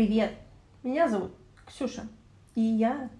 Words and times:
Привет! 0.00 0.32
Меня 0.82 1.10
зовут 1.10 1.34
Ксюша, 1.66 2.08
и 2.54 2.62
я 2.62 3.10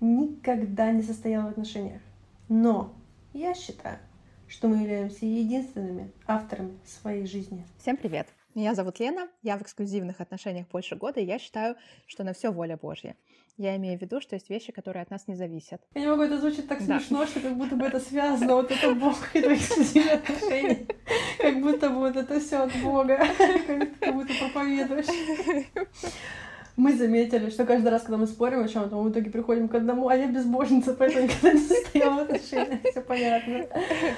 никогда 0.00 0.90
не 0.90 1.02
состояла 1.02 1.48
в 1.48 1.50
отношениях. 1.50 2.00
Но 2.48 2.94
я 3.34 3.52
считаю, 3.52 3.98
что 4.48 4.68
мы 4.68 4.76
являемся 4.76 5.26
единственными 5.26 6.10
авторами 6.26 6.78
своей 6.86 7.26
жизни. 7.26 7.66
Всем 7.76 7.98
привет! 7.98 8.26
Меня 8.54 8.74
зовут 8.74 8.98
Лена, 9.00 9.28
я 9.42 9.58
в 9.58 9.62
эксклюзивных 9.62 10.22
отношениях 10.22 10.66
больше 10.68 10.96
года, 10.96 11.20
и 11.20 11.26
я 11.26 11.38
считаю, 11.38 11.76
что 12.06 12.24
на 12.24 12.32
все 12.32 12.50
воля 12.50 12.78
Божья. 12.78 13.16
Я 13.56 13.76
имею 13.76 13.98
в 13.98 14.02
виду, 14.02 14.20
что 14.20 14.36
есть 14.36 14.50
вещи, 14.50 14.72
которые 14.72 15.02
от 15.02 15.10
нас 15.10 15.28
не 15.28 15.34
зависят. 15.34 15.80
Я 15.94 16.00
не 16.02 16.06
могу, 16.08 16.22
это 16.22 16.38
звучит 16.38 16.68
так 16.68 16.78
да. 16.86 16.98
смешно, 16.98 17.26
что 17.26 17.40
как 17.40 17.56
будто 17.56 17.76
бы 17.76 17.84
это 17.86 18.00
связано, 18.00 18.54
вот 18.54 18.70
это 18.70 18.94
Бог 18.94 19.16
и 19.34 19.40
твои 19.40 19.56
эксклюзивные 19.56 20.14
отношения. 20.14 20.86
Как 21.38 21.60
будто 21.60 21.90
бы 21.90 21.96
вот 21.96 22.16
это 22.16 22.40
все 22.40 22.56
от 22.62 22.72
Бога, 22.82 23.18
как 24.00 24.14
будто 24.14 24.32
проповедуешь 24.38 25.06
мы 26.80 26.94
заметили, 26.94 27.50
что 27.50 27.66
каждый 27.66 27.88
раз, 27.88 28.02
когда 28.02 28.16
мы 28.16 28.26
спорим 28.26 28.60
о 28.60 28.68
чем-то, 28.68 28.96
мы 28.96 29.02
в 29.04 29.12
итоге 29.12 29.30
приходим 29.30 29.68
к 29.68 29.74
одному, 29.74 30.08
а 30.08 30.16
я 30.16 30.26
безбожница, 30.26 30.94
поэтому 30.94 31.24
никогда 31.24 31.52
не 31.52 31.60
состояла 31.60 32.14
в 32.14 32.22
отношениях, 32.22 32.80
все 32.90 33.00
понятно, 33.02 33.66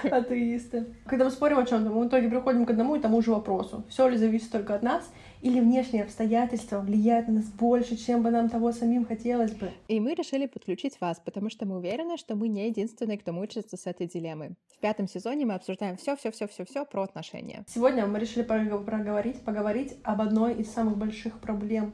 атеисты. 0.05 0.87
Когда 1.07 1.24
мы 1.24 1.30
спорим 1.30 1.59
о 1.59 1.66
чем-то, 1.66 1.91
мы 1.91 2.05
в 2.05 2.09
итоге 2.09 2.29
приходим 2.29 2.65
к 2.65 2.71
одному 2.71 2.95
и 2.95 3.01
тому 3.01 3.21
же 3.21 3.33
вопросу. 3.33 3.85
Все 3.88 4.09
ли 4.09 4.16
зависит 4.16 4.51
только 4.52 4.74
от 4.74 4.83
нас, 4.83 5.10
или 5.42 5.59
внешние 5.59 6.05
обстоятельства 6.05 6.78
влияют 6.78 7.27
на 7.28 7.34
нас 7.34 7.46
больше, 7.46 7.96
чем 7.96 8.23
бы 8.23 8.30
нам 8.30 8.48
того 8.48 8.73
самим 8.73 9.05
хотелось 9.05 9.52
бы. 9.52 9.70
И 9.88 9.98
мы 9.98 10.15
решили 10.15 10.46
подключить 10.46 11.01
вас, 11.01 11.20
потому 11.23 11.51
что 11.51 11.66
мы 11.66 11.77
уверены, 11.77 12.16
что 12.16 12.37
мы 12.37 12.48
не 12.48 12.68
единственные, 12.68 13.18
кто 13.18 13.32
мучается 13.32 13.77
с 13.77 13.87
этой 13.87 14.06
дилеммой. 14.06 14.55
В 14.77 14.78
пятом 14.78 15.09
сезоне 15.09 15.45
мы 15.45 15.55
обсуждаем 15.55 15.96
все, 15.96 16.16
все, 16.16 16.30
все, 16.30 16.46
все, 16.46 16.65
все 16.65 16.84
про 16.84 17.02
отношения. 17.02 17.65
Сегодня 17.66 18.06
мы 18.06 18.20
решили 18.20 18.45
проговорить, 18.45 19.41
поговорить 19.41 19.96
об 20.05 20.20
одной 20.20 20.55
из 20.55 20.70
самых 20.70 20.96
больших 20.96 21.41
проблем 21.41 21.93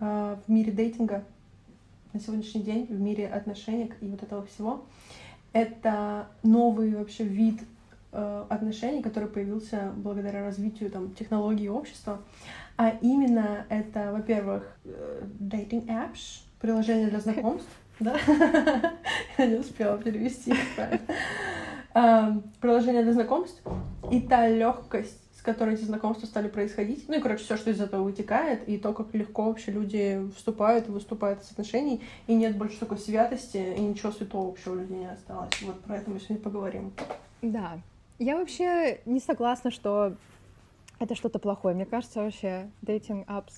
а, 0.00 0.40
в 0.44 0.50
мире 0.50 0.72
дейтинга 0.72 1.24
на 2.12 2.20
сегодняшний 2.20 2.62
день, 2.62 2.86
в 2.86 3.00
мире 3.00 3.28
отношений 3.28 3.92
и 4.00 4.06
вот 4.06 4.22
этого 4.22 4.44
всего, 4.46 4.84
это 5.52 6.28
новый 6.42 6.94
вообще 6.94 7.24
вид 7.24 7.60
э, 8.18 8.44
отношений, 8.48 9.02
который 9.02 9.28
появился 9.28 9.92
благодаря 9.96 10.44
развитию 10.44 10.90
там, 10.90 11.14
технологий 11.14 11.68
общества. 11.68 12.20
А 12.76 12.90
именно 13.00 13.66
это, 13.68 14.12
во-первых, 14.12 14.64
dating 15.40 15.86
apps, 15.86 16.42
приложение 16.60 17.08
для 17.08 17.20
знакомств, 17.20 17.70
да? 18.00 18.16
Я 19.38 19.46
не 19.46 19.56
успела 19.56 19.98
перевести 19.98 20.54
Приложение 22.60 23.02
для 23.02 23.12
знакомств 23.12 23.60
и 24.12 24.20
та 24.20 24.48
легкость, 24.48 25.28
которой 25.48 25.76
эти 25.76 25.84
знакомства 25.84 26.26
стали 26.26 26.46
происходить. 26.46 27.08
Ну 27.08 27.16
и, 27.16 27.20
короче, 27.20 27.42
все, 27.42 27.56
что 27.56 27.70
из 27.70 27.80
этого 27.80 28.02
вытекает, 28.02 28.68
и 28.68 28.76
то, 28.76 28.92
как 28.92 29.14
легко 29.14 29.44
вообще 29.44 29.72
люди 29.72 30.20
вступают 30.36 30.88
и 30.88 30.90
выступают 30.90 31.40
из 31.40 31.50
отношений, 31.50 32.02
и 32.26 32.34
нет 32.34 32.58
больше 32.58 32.78
такой 32.78 32.98
святости, 32.98 33.56
и 33.56 33.80
ничего 33.80 34.12
святого 34.12 34.48
вообще 34.48 34.68
у 34.68 34.74
людей 34.74 34.98
не 34.98 35.10
осталось. 35.10 35.50
Вот 35.62 35.80
про 35.80 35.96
это 35.96 36.10
мы 36.10 36.20
сегодня 36.20 36.44
поговорим. 36.44 36.92
Да. 37.40 37.78
Я 38.18 38.36
вообще 38.36 39.00
не 39.06 39.20
согласна, 39.20 39.70
что 39.70 40.14
это 40.98 41.14
что-то 41.14 41.38
плохое. 41.38 41.74
Мне 41.74 41.86
кажется, 41.86 42.22
вообще 42.22 42.70
dating 42.82 43.24
apps 43.26 43.54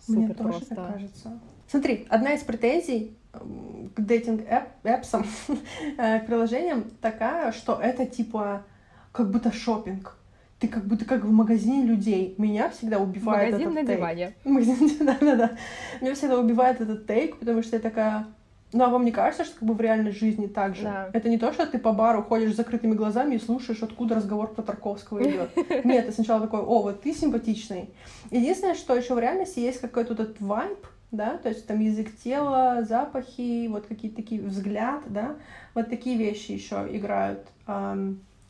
супер 0.00 0.18
Мне 0.20 0.34
тоже 0.34 0.50
просто. 0.50 0.74
так 0.74 0.92
кажется. 0.94 1.40
Смотри, 1.66 2.06
одна 2.08 2.32
из 2.32 2.42
претензий 2.42 3.16
к 3.32 4.00
дейтинг 4.00 4.42
эпсам, 4.82 5.26
к 5.96 6.26
приложениям 6.26 6.84
такая, 7.02 7.52
что 7.52 7.78
это 7.80 8.06
типа 8.06 8.64
как 9.12 9.30
будто 9.30 9.52
шопинг 9.52 10.18
ты 10.58 10.66
как 10.66 10.86
будто 10.86 11.04
как 11.04 11.24
в 11.24 11.30
магазине 11.30 11.84
людей. 11.84 12.34
Меня 12.36 12.68
всегда 12.70 12.98
убивает 12.98 13.52
Магазин 13.52 13.68
этот 13.70 13.74
на 13.80 13.86
тейк. 13.86 13.98
диване. 13.98 14.34
Магазин, 14.44 14.90
да-да-да. 15.06 15.52
Меня 16.00 16.14
всегда 16.14 16.38
убивает 16.38 16.80
этот 16.80 17.06
тейк, 17.06 17.38
потому 17.38 17.62
что 17.62 17.76
я 17.76 17.82
такая... 17.82 18.26
Ну, 18.72 18.84
а 18.84 18.88
вам 18.88 19.04
не 19.04 19.12
кажется, 19.12 19.44
что 19.44 19.58
как 19.58 19.68
бы 19.68 19.74
в 19.74 19.80
реальной 19.80 20.12
жизни 20.12 20.46
так 20.46 20.76
же? 20.76 20.82
Да. 20.82 21.10
Это 21.12 21.28
не 21.28 21.38
то, 21.38 21.52
что 21.52 21.66
ты 21.66 21.78
по 21.78 21.92
бару 21.92 22.22
ходишь 22.22 22.52
с 22.52 22.56
закрытыми 22.56 22.94
глазами 22.94 23.36
и 23.36 23.38
слушаешь, 23.38 23.82
откуда 23.82 24.16
разговор 24.16 24.52
про 24.52 24.62
Тарковского 24.62 25.22
идет. 25.22 25.50
Нет, 25.84 26.06
ты 26.06 26.12
сначала 26.12 26.42
такой, 26.42 26.60
о, 26.60 26.82
вот 26.82 27.00
ты 27.00 27.14
симпатичный. 27.14 27.90
Единственное, 28.30 28.74
что 28.74 28.94
еще 28.94 29.14
в 29.14 29.18
реальности 29.18 29.60
есть 29.60 29.80
какой-то 29.80 30.12
этот 30.12 30.38
вайб, 30.40 30.86
да, 31.10 31.38
то 31.38 31.48
есть 31.48 31.66
там 31.66 31.80
язык 31.80 32.14
тела, 32.22 32.84
запахи, 32.86 33.66
вот 33.68 33.86
какие-то 33.86 34.16
такие 34.16 34.42
взгляд, 34.42 35.02
да, 35.06 35.36
вот 35.74 35.88
такие 35.88 36.18
вещи 36.18 36.52
еще 36.52 36.86
играют 36.90 37.46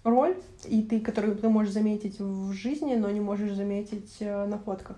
роль, 0.02 0.36
и 0.64 0.82
ты, 0.82 1.00
которую 1.00 1.36
ты 1.36 1.48
можешь 1.48 1.72
заметить 1.72 2.18
в 2.18 2.52
жизни, 2.52 2.94
но 2.94 3.10
не 3.10 3.20
можешь 3.20 3.52
заметить 3.52 4.16
э, 4.20 4.46
на 4.46 4.58
фотках. 4.58 4.96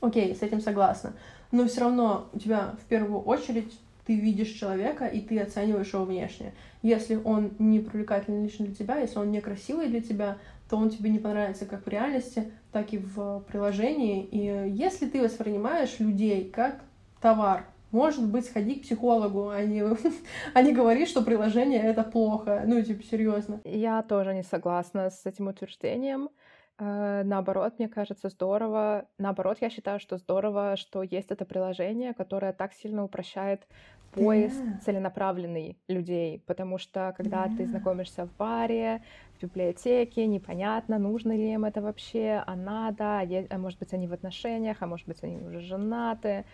Окей, 0.00 0.34
с 0.34 0.42
этим 0.42 0.60
согласна. 0.60 1.14
Но 1.50 1.66
все 1.66 1.80
равно 1.80 2.28
у 2.32 2.38
тебя 2.38 2.74
в 2.82 2.84
первую 2.88 3.20
очередь 3.20 3.72
ты 4.08 4.16
видишь 4.16 4.48
человека, 4.48 5.06
и 5.06 5.20
ты 5.20 5.38
оцениваешь 5.38 5.92
его 5.92 6.06
внешне. 6.06 6.54
Если 6.80 7.16
он 7.16 7.50
не 7.58 7.78
привлекательный 7.78 8.44
лично 8.44 8.64
для 8.64 8.74
тебя, 8.74 8.96
если 8.96 9.18
он 9.18 9.30
некрасивый 9.30 9.88
для 9.88 10.00
тебя, 10.00 10.38
то 10.70 10.78
он 10.78 10.88
тебе 10.88 11.10
не 11.10 11.18
понравится 11.18 11.66
как 11.66 11.84
в 11.84 11.88
реальности, 11.88 12.50
так 12.72 12.94
и 12.94 12.98
в 12.98 13.40
приложении. 13.40 14.24
И 14.24 14.70
если 14.74 15.06
ты 15.06 15.22
воспринимаешь 15.22 16.00
людей 16.00 16.50
как 16.50 16.80
товар, 17.20 17.66
может 17.90 18.26
быть, 18.26 18.46
сходи 18.46 18.76
к 18.76 18.82
психологу, 18.82 19.50
а 19.50 19.62
не, 19.62 19.84
а 20.54 20.62
не 20.62 20.72
говори, 20.72 21.04
что 21.04 21.20
приложение— 21.20 21.82
это 21.82 22.02
плохо. 22.02 22.62
Ну, 22.66 22.82
типа, 22.82 23.02
серьезно. 23.02 23.60
Я 23.64 24.02
тоже 24.02 24.32
не 24.32 24.42
согласна 24.42 25.10
с 25.10 25.26
этим 25.26 25.48
утверждением. 25.48 26.30
Э, 26.78 27.22
наоборот, 27.24 27.74
мне 27.78 27.88
кажется, 27.88 28.28
здорово. 28.28 29.06
Наоборот, 29.18 29.58
я 29.60 29.70
считаю, 29.70 29.98
что 30.00 30.16
здорово, 30.16 30.76
что 30.76 31.02
есть 31.02 31.30
это 31.30 31.44
приложение, 31.44 32.14
которое 32.14 32.52
так 32.52 32.72
сильно 32.72 33.04
упрощает 33.04 33.66
поиск 34.12 34.56
yeah. 34.56 34.80
целенаправленный 34.80 35.78
людей, 35.88 36.42
потому 36.46 36.78
что 36.78 37.14
когда 37.16 37.46
yeah. 37.46 37.56
ты 37.56 37.66
знакомишься 37.66 38.26
в 38.26 38.36
баре, 38.36 39.02
в 39.36 39.42
библиотеке, 39.42 40.26
непонятно, 40.26 40.98
нужно 40.98 41.32
ли 41.32 41.52
им 41.52 41.64
это 41.64 41.80
вообще, 41.80 42.42
а 42.46 42.56
надо, 42.56 43.20
а, 43.20 43.26
а 43.50 43.58
может 43.58 43.78
быть 43.78 43.92
они 43.92 44.08
в 44.08 44.12
отношениях, 44.12 44.78
а 44.80 44.86
может 44.86 45.06
быть 45.06 45.22
они 45.22 45.36
уже 45.38 45.60
женаты, 45.60 46.44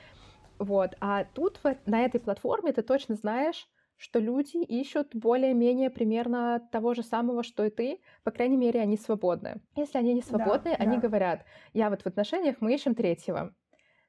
вот. 0.59 0.95
А 1.01 1.25
тут 1.25 1.61
на 1.87 2.05
этой 2.05 2.21
платформе 2.21 2.73
ты 2.73 2.83
точно 2.83 3.15
знаешь, 3.17 3.69
что 3.97 4.19
люди 4.19 4.57
ищут 4.57 5.15
более-менее 5.15 5.91
примерно 5.91 6.61
того 6.73 6.95
же 6.95 7.03
самого, 7.03 7.43
что 7.43 7.65
и 7.65 7.71
ты. 7.71 8.01
По 8.23 8.31
крайней 8.31 8.57
мере, 8.57 8.81
они 8.81 8.97
свободны. 8.97 9.63
Если 9.77 9.99
они 9.99 10.15
не 10.15 10.23
свободны, 10.23 10.71
да, 10.71 10.77
они 10.77 10.97
да. 10.97 11.09
говорят, 11.09 11.45
я 11.73 11.91
вот 11.91 12.03
в 12.03 12.07
отношениях, 12.07 12.57
мы 12.61 12.75
ищем 12.75 12.95
третьего 12.95 13.55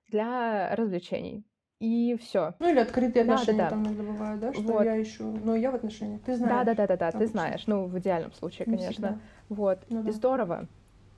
для 0.10 0.76
развлечений. 0.76 1.46
И 1.80 2.18
все. 2.22 2.54
Ну 2.60 2.70
или 2.70 2.80
открытые 2.80 3.24
отношения 3.24 3.58
да, 3.58 3.64
да, 3.66 3.70
там 3.72 3.84
иногда 3.84 4.04
бывают, 4.04 4.40
да? 4.40 4.54
Что 4.54 4.62
вот. 4.62 4.86
я 4.86 5.02
ищу, 5.02 5.32
но 5.44 5.56
я 5.56 5.72
в 5.72 5.76
отношениях. 5.76 6.22
Ты 6.22 6.36
знаешь. 6.36 6.66
Да, 6.66 6.74
да, 6.74 6.88
да, 6.88 6.96
да, 6.96 7.12
да, 7.12 7.20
ты 7.20 7.28
знаешь. 7.28 7.68
Ну, 7.68 7.86
в 7.86 8.00
идеальном 8.00 8.32
случае, 8.34 8.66
конечно. 8.66 8.92
Всегда. 8.92 9.20
Вот. 9.50 9.80
Ну, 9.90 10.04
да. 10.04 10.10
И 10.10 10.14
здорово. 10.14 10.68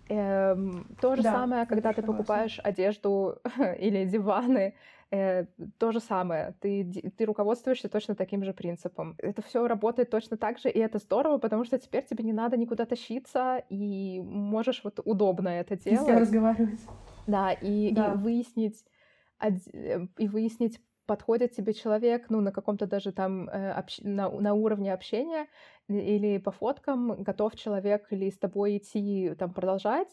Эм, 0.09 0.87
то 1.01 1.15
же 1.15 1.21
да, 1.21 1.33
самое, 1.33 1.65
когда 1.65 1.93
ты 1.93 2.01
покупаешь 2.01 2.59
одежду 2.63 3.39
или 3.79 4.05
диваны 4.05 4.73
Э, 5.09 5.45
то 5.77 5.93
же 5.93 6.01
самое, 6.01 6.53
ты, 6.59 6.83
ты 7.15 7.25
руководствуешься 7.25 7.87
точно 7.87 8.13
таким 8.15 8.43
же 8.43 8.53
принципом. 8.53 9.15
Это 9.19 9.41
все 9.41 9.65
работает 9.65 10.09
точно 10.09 10.35
так 10.35 10.59
же, 10.59 10.69
и 10.69 10.79
это 10.79 10.97
здорово, 10.97 11.37
потому 11.37 11.63
что 11.63 11.79
теперь 11.79 12.03
тебе 12.03 12.25
не 12.25 12.33
надо 12.33 12.57
никуда 12.57 12.85
тащиться, 12.85 13.63
и 13.69 14.21
можешь 14.21 14.81
вот 14.83 14.99
удобно 15.05 15.47
это 15.47 15.77
делать. 15.77 16.09
И 16.09 16.11
разговаривать. 16.11 16.81
Да, 17.25 17.53
и, 17.53 17.91
да. 17.93 18.13
и 18.13 18.17
выяснить, 18.17 18.83
и 19.41 20.27
выяснить, 20.27 20.81
подходит 21.05 21.55
тебе 21.55 21.73
человек, 21.73 22.25
ну, 22.29 22.41
на 22.41 22.51
каком-то 22.51 22.85
даже 22.85 23.11
там, 23.11 23.49
э, 23.49 23.71
общ... 23.71 23.99
на, 24.03 24.29
на 24.29 24.53
уровне 24.53 24.93
общения 24.93 25.47
или 25.87 26.37
по 26.37 26.51
фоткам, 26.51 27.23
готов 27.23 27.55
человек 27.55 28.07
или 28.11 28.29
с 28.29 28.37
тобой 28.37 28.77
идти, 28.77 29.33
там, 29.39 29.53
продолжать, 29.53 30.09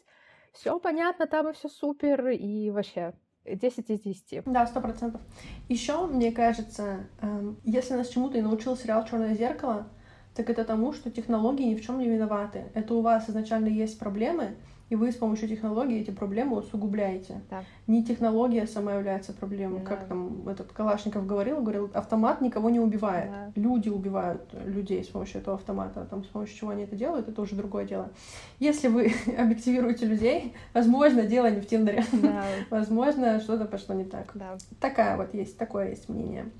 все 0.53 0.79
понятно, 0.79 1.27
там 1.27 1.49
и 1.49 1.53
все 1.53 1.69
супер, 1.69 2.29
и 2.29 2.71
вообще 2.71 3.15
10 3.45 3.91
из 3.91 4.01
10. 4.01 4.45
Да, 4.47 4.67
сто 4.67 4.81
процентов. 4.81 5.21
Еще, 5.69 6.07
мне 6.07 6.33
кажется, 6.33 7.07
эм, 7.21 7.59
если 7.65 7.95
нас 7.95 8.09
чему-то 8.09 8.39
и 8.39 8.43
научил 8.43 8.77
сериал 8.77 9.05
Черное 9.05 9.35
зеркало, 9.35 9.89
так 10.35 10.49
это 10.51 10.65
тому, 10.65 10.93
что 10.93 11.11
технологии 11.11 11.65
ни 11.65 11.75
в 11.75 11.83
чем 11.83 11.99
не 11.99 12.09
виноваты. 12.09 12.65
Это 12.75 12.95
у 12.95 13.03
вас 13.03 13.29
изначально 13.29 13.69
есть 13.69 13.99
проблемы, 13.99 14.57
и 14.91 14.97
вы 14.97 15.13
с 15.13 15.17
помощью 15.17 15.49
технологии 15.49 16.01
эти 16.01 16.11
проблемы 16.11 16.59
усугубляете. 16.59 17.41
Да. 17.49 17.65
Не 17.87 18.05
технология 18.05 18.67
сама 18.67 18.95
является 18.95 19.33
проблемой. 19.33 19.81
Да. 19.81 19.87
Как 19.87 20.07
там 20.07 20.47
этот 20.47 20.73
Калашников 20.73 21.27
говорил, 21.27 21.63
говорил, 21.63 21.91
автомат 21.95 22.43
никого 22.43 22.69
не 22.69 22.81
убивает. 22.81 23.31
Да. 23.31 23.53
Люди 23.61 23.89
убивают 23.89 24.43
людей 24.67 25.03
с 25.03 25.09
помощью 25.09 25.41
этого 25.41 25.57
автомата. 25.57 26.07
Там, 26.11 26.23
с 26.23 26.27
помощью 26.27 26.57
чего 26.57 26.71
они 26.71 26.85
это 26.85 26.97
делают, 26.97 27.29
это 27.29 27.41
уже 27.41 27.57
другое 27.57 27.87
дело. 27.87 28.11
Если 28.59 28.89
вы 28.89 29.13
объективируете 29.39 30.05
людей, 30.05 30.55
возможно, 30.75 31.23
дело 31.23 31.51
не 31.51 31.61
в 31.61 31.67
Тиндере. 31.67 32.05
Да. 32.13 32.45
возможно, 32.71 33.41
что-то 33.41 33.65
пошло 33.65 33.95
не 33.95 34.05
так. 34.05 34.33
Да. 34.35 34.59
Такая 34.81 35.17
вот 35.17 35.33
есть, 35.33 35.57
такое 35.57 35.91
есть 35.91 36.11
мнение. 36.11 36.51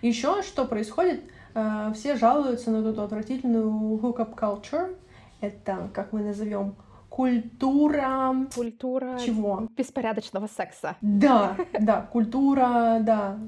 Еще 0.00 0.42
что 0.42 0.64
происходит? 0.64 1.20
Э, 1.54 1.92
все 1.94 2.16
жалуются 2.16 2.70
на 2.70 2.78
эту 2.78 3.02
отвратительную 3.02 3.68
hookup 3.98 4.34
culture. 4.34 4.96
Это, 5.40 5.90
как 5.92 6.12
мы 6.12 6.22
назовем, 6.22 6.74
культура... 7.14 8.34
Культура... 8.52 9.16
Чего? 9.24 9.68
Беспорядочного 9.76 10.48
секса. 10.48 10.96
Да, 11.00 11.56
да, 11.80 12.00
культура, 12.00 12.98
да, 13.00 13.38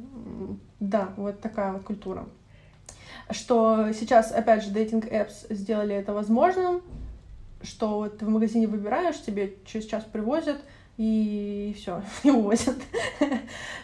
да, 0.78 1.08
вот 1.16 1.40
такая 1.40 1.72
вот 1.72 1.82
культура. 1.82 2.28
Что 3.28 3.92
сейчас, 3.92 4.30
опять 4.30 4.62
же, 4.62 4.70
дейтинг-эпс 4.70 5.46
сделали 5.50 5.96
это 5.96 6.12
возможным, 6.12 6.80
что 7.60 7.96
вот 7.96 8.18
ты 8.18 8.26
в 8.26 8.28
магазине 8.28 8.68
выбираешь, 8.68 9.20
тебе 9.20 9.56
через 9.64 9.86
час 9.86 10.04
привозят, 10.04 10.58
и 10.96 11.74
все, 11.76 12.04
и 12.22 12.30
увозят. 12.30 12.76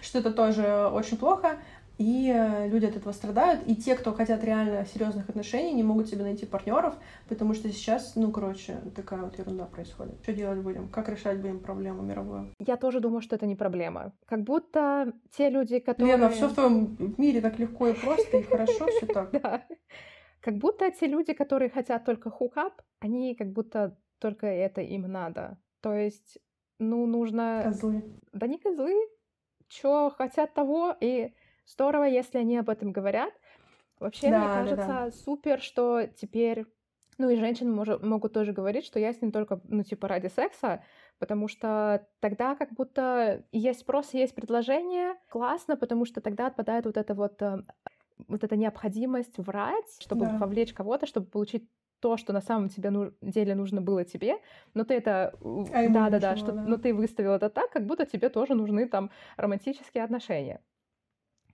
что 0.00 0.20
это 0.20 0.30
тоже 0.30 0.90
очень 0.92 1.16
плохо 1.16 1.58
и 2.02 2.32
э, 2.34 2.68
люди 2.68 2.86
от 2.86 2.96
этого 2.96 3.12
страдают, 3.12 3.62
и 3.68 3.76
те, 3.76 3.94
кто 3.94 4.12
хотят 4.12 4.42
реально 4.42 4.84
серьезных 4.86 5.28
отношений, 5.28 5.72
не 5.72 5.84
могут 5.84 6.08
себе 6.08 6.24
найти 6.24 6.46
партнеров, 6.46 6.94
потому 7.28 7.54
что 7.54 7.68
сейчас, 7.70 8.16
ну, 8.16 8.32
короче, 8.32 8.80
такая 8.96 9.22
вот 9.22 9.38
ерунда 9.38 9.66
происходит. 9.66 10.14
Что 10.22 10.32
делать 10.32 10.58
будем? 10.58 10.88
Как 10.88 11.08
решать 11.08 11.40
будем 11.40 11.60
проблему 11.60 12.02
мировую? 12.02 12.54
Я 12.58 12.76
тоже 12.76 12.98
думаю, 12.98 13.20
что 13.20 13.36
это 13.36 13.46
не 13.46 13.54
проблема. 13.54 14.12
Как 14.26 14.42
будто 14.42 15.12
те 15.36 15.48
люди, 15.48 15.78
которые... 15.78 16.16
Лена, 16.16 16.28
все 16.28 16.48
в 16.48 16.54
твоем 16.54 16.96
мире 17.18 17.40
так 17.40 17.60
легко 17.60 17.86
и 17.86 17.92
просто, 17.92 18.36
и 18.38 18.42
хорошо 18.42 18.86
все 18.86 19.06
так. 19.06 19.30
Да. 19.42 19.62
Как 20.40 20.56
будто 20.56 20.90
те 20.90 21.06
люди, 21.06 21.34
которые 21.34 21.70
хотят 21.70 22.04
только 22.04 22.30
хукап, 22.30 22.82
они 22.98 23.36
как 23.36 23.52
будто 23.52 23.96
только 24.18 24.46
это 24.46 24.80
им 24.80 25.02
надо. 25.02 25.56
То 25.80 25.94
есть, 25.94 26.38
ну, 26.80 27.06
нужно... 27.06 27.60
Козлы. 27.64 28.02
Да 28.32 28.48
не 28.48 28.58
козлы, 28.58 28.92
что 29.68 30.10
хотят 30.10 30.52
того, 30.52 30.96
и 31.00 31.32
Здорово, 31.72 32.04
если 32.04 32.38
они 32.38 32.58
об 32.58 32.68
этом 32.68 32.92
говорят. 32.92 33.32
Вообще, 33.98 34.30
да, 34.30 34.38
мне 34.38 34.48
кажется, 34.48 34.86
да, 34.86 35.04
да. 35.06 35.10
супер, 35.10 35.60
что 35.60 36.06
теперь 36.06 36.66
ну 37.18 37.30
и 37.30 37.36
женщины 37.36 37.70
мож- 37.72 38.04
могут 38.04 38.32
тоже 38.32 38.52
говорить, 38.52 38.84
что 38.84 38.98
я 38.98 39.12
с 39.12 39.20
ним 39.20 39.32
только, 39.32 39.60
ну, 39.68 39.82
типа, 39.82 40.08
ради 40.08 40.28
секса, 40.28 40.82
потому 41.18 41.46
что 41.46 42.06
тогда 42.20 42.56
как 42.56 42.72
будто 42.72 43.44
есть 43.52 43.80
спрос, 43.80 44.14
есть 44.14 44.34
предложение, 44.34 45.14
классно, 45.28 45.76
потому 45.76 46.04
что 46.04 46.20
тогда 46.20 46.46
отпадает 46.46 46.86
вот 46.86 46.96
эта 46.96 47.14
вот, 47.14 47.40
э, 47.42 47.58
вот 48.28 48.44
эта 48.44 48.56
необходимость 48.56 49.38
врать, 49.38 49.98
чтобы 50.00 50.26
да. 50.26 50.38
вовлечь 50.38 50.72
кого-то, 50.72 51.06
чтобы 51.06 51.26
получить 51.26 51.68
то, 52.00 52.16
что 52.16 52.32
на 52.32 52.40
самом 52.40 52.68
тебе 52.68 52.90
ну, 52.90 53.12
деле 53.20 53.54
нужно 53.54 53.80
было 53.80 54.04
тебе, 54.04 54.38
но 54.74 54.84
ты 54.84 54.94
это, 54.94 55.34
а 55.40 55.88
да, 55.88 56.10
да, 56.10 56.18
да, 56.18 56.36
что, 56.36 56.50
да. 56.50 56.64
но 56.64 56.76
ты 56.76 56.92
выставил 56.92 57.32
это 57.32 57.50
так, 57.50 57.70
как 57.70 57.86
будто 57.86 58.06
тебе 58.06 58.28
тоже 58.28 58.54
нужны 58.54 58.88
там 58.88 59.10
романтические 59.36 60.02
отношения 60.02 60.60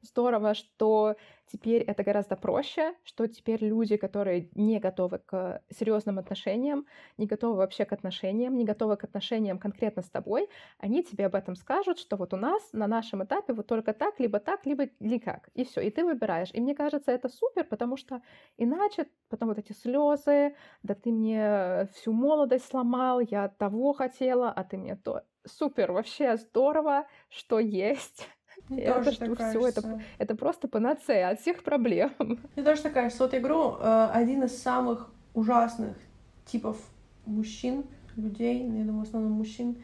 здорово, 0.03 0.55
что 0.55 1.17
теперь 1.47 1.83
это 1.83 2.03
гораздо 2.03 2.37
проще, 2.37 2.95
что 3.05 3.27
теперь 3.27 3.65
люди, 3.65 3.97
которые 3.97 4.51
не 4.55 4.79
готовы 4.79 5.19
к 5.19 5.63
серьезным 5.71 6.19
отношениям, 6.19 6.87
не 7.17 7.27
готовы 7.27 7.57
вообще 7.57 7.85
к 7.85 7.93
отношениям, 7.93 8.57
не 8.57 8.65
готовы 8.65 8.97
к 8.97 9.05
отношениям 9.05 9.59
конкретно 9.59 10.03
с 10.03 10.11
тобой, 10.11 10.49
они 10.79 11.03
тебе 11.03 11.27
об 11.27 11.35
этом 11.35 11.57
скажут, 11.57 11.99
что 11.99 12.17
вот 12.17 12.35
у 12.35 12.37
нас 12.37 12.73
на 12.73 12.87
нашем 12.87 13.25
этапе 13.25 13.53
вот 13.53 13.67
только 13.67 13.93
так, 13.95 14.21
либо 14.21 14.39
так, 14.41 14.67
либо 14.67 14.89
никак. 15.01 15.49
И 15.55 15.65
все, 15.65 15.81
и 15.81 15.91
ты 15.91 16.05
выбираешь. 16.05 16.51
И 16.53 16.61
мне 16.61 16.75
кажется, 16.75 17.13
это 17.13 17.29
супер, 17.29 17.65
потому 17.65 17.97
что 17.97 18.23
иначе 18.57 19.09
потом 19.29 19.49
вот 19.49 19.59
эти 19.59 19.73
слезы, 19.73 20.55
да 20.83 20.95
ты 20.95 21.11
мне 21.11 21.89
всю 21.95 22.13
молодость 22.13 22.67
сломал, 22.67 23.21
я 23.21 23.49
того 23.49 23.93
хотела, 23.93 24.51
а 24.51 24.65
ты 24.65 24.77
мне 24.77 24.97
то. 24.97 25.23
Супер, 25.47 25.93
вообще 25.93 26.37
здорово, 26.37 27.07
что 27.31 27.59
есть 27.59 28.29
мне 28.69 28.83
это 28.83 28.95
тоже 28.99 29.13
что 29.13 29.35
все, 29.35 29.67
это, 29.67 30.03
это 30.19 30.35
просто 30.35 30.69
панацея 30.69 31.31
от 31.31 31.41
всех 31.41 31.63
проблем. 31.63 32.13
Мне 32.19 32.65
тоже 32.65 32.83
так 32.83 32.93
кажется. 32.93 33.23
Вот 33.23 33.35
игру 33.35 33.77
э, 33.81 34.09
один 34.13 34.43
из 34.45 34.61
самых 34.61 35.11
ужасных 35.35 35.97
типов 36.45 36.79
мужчин, 37.25 37.85
людей, 38.17 38.63
я 38.63 38.85
думаю, 38.85 39.05
в 39.05 39.09
основном 39.09 39.33
мужчин, 39.33 39.79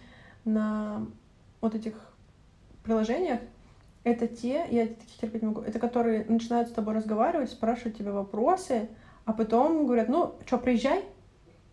на 0.45 1.07
вот 1.61 1.75
этих 1.75 1.95
приложениях, 2.83 3.41
это 4.03 4.27
те, 4.29 4.67
я 4.71 4.87
таких 4.87 5.17
терпеть 5.21 5.43
не 5.43 5.49
могу, 5.49 5.63
это 5.63 5.79
которые 5.79 6.25
начинают 6.27 6.69
с 6.69 6.73
тобой 6.73 6.95
разговаривать, 6.95 7.51
спрашивать 7.51 7.97
тебя 7.97 8.13
вопросы, 8.13 8.89
а 9.25 9.33
потом 9.33 9.87
говорят, 9.87 10.09
ну, 10.09 10.35
что, 10.45 10.59
приезжай? 10.59 11.03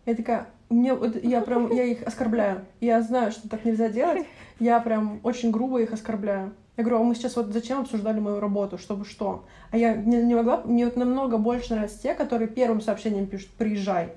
Я 0.06 0.14
такая, 0.14 0.48
мне, 0.72 0.94
вот, 0.94 1.22
я 1.22 1.40
прям, 1.40 1.72
я 1.72 1.84
их 1.84 2.02
оскорбляю. 2.06 2.64
Я 2.80 3.00
знаю, 3.02 3.32
что 3.32 3.48
так 3.48 3.64
нельзя 3.64 3.88
делать. 3.88 4.26
Я 4.58 4.80
прям 4.80 5.20
очень 5.22 5.50
грубо 5.50 5.80
их 5.80 5.92
оскорбляю. 5.92 6.52
Я 6.76 6.84
говорю, 6.84 7.00
а 7.00 7.04
мы 7.04 7.14
сейчас 7.14 7.36
вот 7.36 7.52
зачем 7.52 7.80
обсуждали 7.80 8.18
мою 8.18 8.40
работу, 8.40 8.78
чтобы 8.78 9.04
что? 9.04 9.44
А 9.70 9.76
я 9.76 9.94
не, 9.94 10.22
не 10.22 10.34
могла, 10.34 10.62
мне 10.64 10.86
вот 10.86 10.96
намного 10.96 11.36
больше 11.36 11.74
нравятся 11.74 12.00
те, 12.02 12.14
которые 12.14 12.48
первым 12.48 12.80
сообщением 12.80 13.26
пишут 13.26 13.50
«приезжай». 13.58 14.12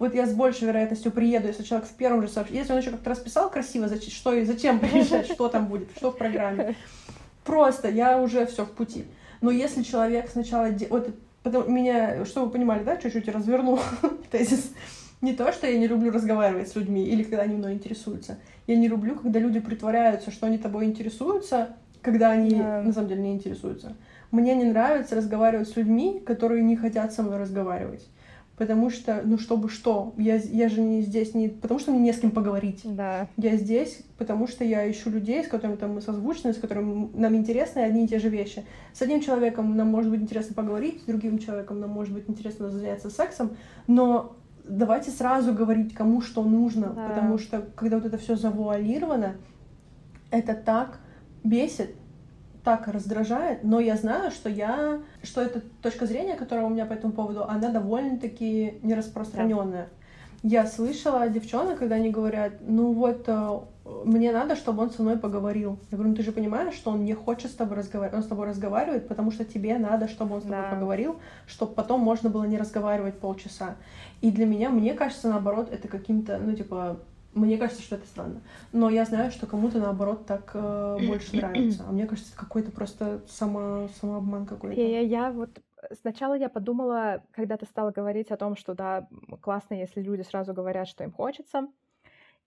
Вот 0.00 0.14
я 0.14 0.26
с 0.26 0.32
большей 0.32 0.66
вероятностью 0.66 1.12
приеду, 1.12 1.46
если 1.46 1.62
человек 1.62 1.86
в 1.86 1.92
первом 1.92 2.22
же 2.22 2.28
сообщении, 2.28 2.60
если 2.60 2.72
он 2.72 2.80
еще 2.80 2.90
как-то 2.90 3.10
расписал 3.10 3.50
красиво, 3.50 3.86
зачем, 3.86 4.10
что 4.10 4.32
и 4.32 4.44
зачем 4.44 4.80
приезжать, 4.80 5.26
что 5.26 5.48
там 5.48 5.66
будет, 5.66 5.88
что 5.96 6.10
в 6.10 6.16
программе. 6.16 6.74
Просто 7.44 7.88
я 7.88 8.20
уже 8.20 8.46
все 8.46 8.64
в 8.64 8.70
пути. 8.70 9.04
Но 9.40 9.50
если 9.50 9.82
человек 9.82 10.30
сначала... 10.30 10.68
Вот 10.88 11.14
потом 11.42 11.72
меня, 11.72 12.24
чтобы 12.24 12.46
вы 12.46 12.52
понимали, 12.52 12.82
да, 12.82 12.96
чуть-чуть 12.96 13.28
развернул 13.28 13.78
тезис. 14.30 14.72
Не 15.20 15.34
то, 15.34 15.52
что 15.52 15.66
я 15.66 15.78
не 15.78 15.86
люблю 15.86 16.10
разговаривать 16.10 16.68
с 16.68 16.76
людьми 16.76 17.04
или 17.04 17.22
когда 17.22 17.42
они 17.42 17.56
мной 17.56 17.74
интересуются. 17.74 18.38
Я 18.66 18.76
не 18.76 18.88
люблю, 18.88 19.16
когда 19.16 19.38
люди 19.38 19.60
притворяются, 19.60 20.30
что 20.30 20.46
они 20.46 20.56
тобой 20.56 20.86
интересуются, 20.86 21.76
когда 22.00 22.30
они 22.30 22.50
да. 22.50 22.82
на 22.82 22.92
самом 22.92 23.08
деле 23.08 23.22
не 23.22 23.34
интересуются. 23.34 23.96
Мне 24.30 24.54
не 24.54 24.64
нравится 24.64 25.16
разговаривать 25.16 25.68
с 25.68 25.76
людьми, 25.76 26.22
которые 26.24 26.62
не 26.62 26.76
хотят 26.76 27.12
со 27.12 27.22
мной 27.22 27.38
разговаривать. 27.38 28.08
Потому 28.60 28.90
что, 28.90 29.22
ну, 29.24 29.38
чтобы 29.38 29.70
что? 29.70 30.12
Я, 30.18 30.36
я 30.36 30.68
же 30.68 30.82
не 30.82 31.00
здесь 31.00 31.34
не... 31.34 31.48
Потому 31.48 31.80
что 31.80 31.92
мне 31.92 32.00
не 32.00 32.12
с 32.12 32.18
кем 32.18 32.30
поговорить. 32.30 32.82
Да. 32.84 33.26
Я 33.38 33.56
здесь, 33.56 34.02
потому 34.18 34.46
что 34.46 34.64
я 34.64 34.88
ищу 34.90 35.08
людей, 35.08 35.42
с 35.42 35.48
которыми 35.48 35.76
там 35.76 35.94
мы 35.94 36.02
созвучны, 36.02 36.52
с 36.52 36.58
которыми 36.58 37.08
нам 37.14 37.34
интересны 37.36 37.78
одни 37.78 38.04
и 38.04 38.08
те 38.08 38.18
же 38.18 38.28
вещи. 38.28 38.66
С 38.92 39.00
одним 39.00 39.22
человеком 39.22 39.74
нам 39.78 39.88
может 39.88 40.10
быть 40.10 40.20
интересно 40.20 40.54
поговорить, 40.54 41.00
с 41.00 41.04
другим 41.06 41.38
человеком 41.38 41.80
нам 41.80 41.88
может 41.88 42.12
быть 42.12 42.24
интересно 42.28 42.68
заняться 42.68 43.08
сексом, 43.08 43.56
но 43.86 44.36
давайте 44.70 45.10
сразу 45.10 45.52
говорить, 45.52 45.94
кому 45.94 46.20
что 46.20 46.42
нужно, 46.42 46.90
да. 46.90 47.08
потому 47.08 47.38
что 47.38 47.60
когда 47.74 47.96
вот 47.96 48.06
это 48.06 48.18
все 48.18 48.36
завуалировано, 48.36 49.36
это 50.30 50.54
так 50.54 51.00
бесит, 51.44 51.94
так 52.64 52.88
раздражает, 52.88 53.64
но 53.64 53.80
я 53.80 53.96
знаю, 53.96 54.30
что 54.30 54.48
я, 54.48 55.00
что 55.22 55.40
эта 55.40 55.60
точка 55.82 56.06
зрения, 56.06 56.36
которая 56.36 56.66
у 56.66 56.68
меня 56.68 56.86
по 56.86 56.92
этому 56.92 57.12
поводу, 57.12 57.44
она 57.44 57.70
довольно-таки 57.70 58.78
нераспространенная. 58.82 59.88
Да. 60.42 60.48
Я 60.48 60.66
слышала 60.66 61.28
девчонок, 61.28 61.78
когда 61.78 61.96
они 61.96 62.10
говорят, 62.10 62.52
ну 62.60 62.92
вот, 62.92 63.24
э, 63.26 63.60
мне 64.04 64.32
надо, 64.32 64.56
чтобы 64.56 64.82
он 64.82 64.90
со 64.90 65.02
мной 65.02 65.18
поговорил. 65.18 65.78
Я 65.90 65.96
говорю, 65.96 66.10
ну 66.10 66.16
ты 66.16 66.22
же 66.22 66.32
понимаешь, 66.32 66.74
что 66.74 66.90
он 66.90 67.04
не 67.04 67.14
хочет 67.14 67.50
с 67.50 67.54
тобой 67.54 67.76
разговаривать. 67.78 68.16
Он 68.16 68.22
с 68.22 68.26
тобой 68.26 68.46
разговаривает, 68.46 69.08
потому 69.08 69.30
что 69.30 69.44
тебе 69.44 69.78
надо, 69.78 70.08
чтобы 70.08 70.36
он 70.36 70.40
с 70.40 70.44
тобой 70.44 70.62
да. 70.62 70.70
поговорил, 70.70 71.16
чтобы 71.46 71.74
потом 71.74 72.00
можно 72.00 72.30
было 72.30 72.44
не 72.44 72.58
разговаривать 72.58 73.18
полчаса. 73.18 73.76
И 74.20 74.30
для 74.30 74.46
меня, 74.46 74.70
мне 74.70 74.94
кажется, 74.94 75.28
наоборот, 75.28 75.68
это 75.70 75.88
каким-то, 75.88 76.38
ну, 76.38 76.54
типа, 76.54 76.98
мне 77.34 77.58
кажется, 77.58 77.82
что 77.82 77.96
это 77.96 78.06
странно. 78.06 78.40
Но 78.72 78.90
я 78.90 79.04
знаю, 79.04 79.30
что 79.30 79.46
кому-то, 79.46 79.78
наоборот, 79.78 80.26
так 80.26 80.50
э, 80.54 80.98
больше 81.06 81.36
нравится. 81.36 81.84
А 81.88 81.92
мне 81.92 82.06
кажется, 82.06 82.32
это 82.32 82.40
какой-то 82.40 82.72
просто 82.72 83.20
само, 83.28 83.88
самообман 84.00 84.46
какой-то. 84.46 84.80
Я, 84.80 85.00
я, 85.00 85.00
я 85.00 85.30
вот 85.30 85.60
сначала 86.00 86.34
я 86.34 86.48
подумала, 86.48 87.22
когда 87.32 87.56
ты 87.56 87.66
стала 87.66 87.90
говорить 87.90 88.30
о 88.30 88.36
том, 88.36 88.56
что 88.56 88.74
да, 88.74 89.08
классно, 89.40 89.74
если 89.74 90.00
люди 90.00 90.22
сразу 90.22 90.52
говорят, 90.54 90.88
что 90.88 91.04
им 91.04 91.12
хочется. 91.12 91.68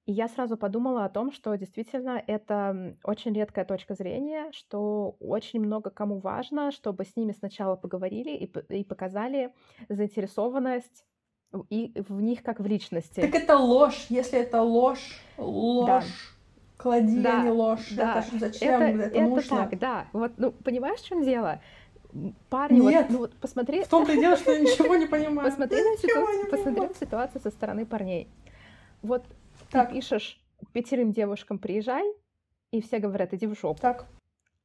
И 0.05 0.11
я 0.11 0.27
сразу 0.27 0.57
подумала 0.57 1.05
о 1.05 1.09
том, 1.09 1.31
что 1.31 1.55
действительно 1.55 2.21
это 2.27 2.97
очень 3.03 3.33
редкая 3.33 3.63
точка 3.63 3.95
зрения, 3.95 4.51
что 4.51 5.15
очень 5.21 5.61
много 5.61 5.89
кому 5.89 6.19
важно, 6.19 6.71
чтобы 6.71 7.05
с 7.05 7.15
ними 7.15 7.31
сначала 7.31 7.77
поговорили 7.77 8.31
и, 8.31 8.51
и 8.79 8.83
показали 8.83 9.53
заинтересованность 9.87 11.05
и 11.69 11.93
в 12.07 12.21
них 12.21 12.43
как 12.43 12.59
в 12.59 12.65
личности. 12.65 13.21
Так 13.21 13.33
это 13.35 13.57
ложь. 13.57 14.07
Если 14.09 14.39
это 14.39 14.61
ложь, 14.61 15.21
ложь. 15.37 15.87
Да. 15.87 16.83
Клади, 16.83 17.21
да, 17.21 17.39
а 17.39 17.43
не 17.43 17.51
ложь. 17.51 17.87
Да. 17.91 18.25
Это 18.27 18.39
зачем? 18.39 18.81
Это, 18.81 19.03
это, 19.03 19.17
это 19.17 19.29
нужно. 19.29 19.57
так, 19.57 19.79
да. 19.79 20.07
Вот, 20.11 20.33
ну, 20.37 20.51
понимаешь, 20.51 20.99
в 20.99 21.07
чем 21.07 21.23
дело? 21.23 21.61
Парни, 22.49 22.79
Нет. 22.81 23.05
вот, 23.05 23.09
ну, 23.09 23.17
вот 23.19 23.35
посмотри... 23.35 23.83
В 23.83 23.87
том-то 23.87 24.11
и 24.11 24.19
дело, 24.19 24.35
что 24.35 24.51
я 24.51 24.59
ничего 24.59 24.95
не 24.95 25.05
понимаю. 25.05 25.49
Посмотри 25.49 25.81
на, 25.81 25.97
ситу... 25.97 26.49
посмотри 26.51 26.81
на 26.87 26.93
ситуацию 26.93 27.41
со 27.41 27.49
стороны 27.51 27.85
парней. 27.85 28.27
Вот 29.01 29.23
так. 29.73 29.89
ты 29.89 29.95
пишешь 29.95 30.41
пятерым 30.71 31.11
девушкам 31.11 31.59
«приезжай», 31.59 32.05
и 32.71 32.81
все 32.81 32.99
говорят 32.99 33.33
«иди 33.33 33.47
в 33.47 33.53
жопу». 33.53 33.81
Так. 33.81 34.07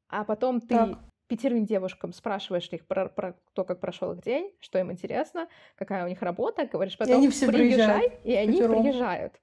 А 0.08 0.24
потом 0.24 0.60
ты 0.60 0.68
так 0.68 0.98
пятерым 1.28 1.66
девушкам 1.66 2.12
спрашиваешь 2.12 2.68
их 2.72 2.86
про, 2.86 3.08
про 3.08 3.34
то, 3.52 3.64
как 3.64 3.80
прошел 3.80 4.12
их 4.12 4.22
день, 4.22 4.52
что 4.60 4.78
им 4.78 4.90
интересно, 4.90 5.46
какая 5.76 6.04
у 6.04 6.08
них 6.08 6.22
работа, 6.22 6.66
говоришь 6.66 6.96
потом, 6.96 7.14
и 7.14 7.16
они 7.18 7.28
все 7.28 7.46
приезжай, 7.46 8.18
и 8.24 8.34
они 8.34 8.54
пятером. 8.54 8.82
приезжают. 8.82 9.34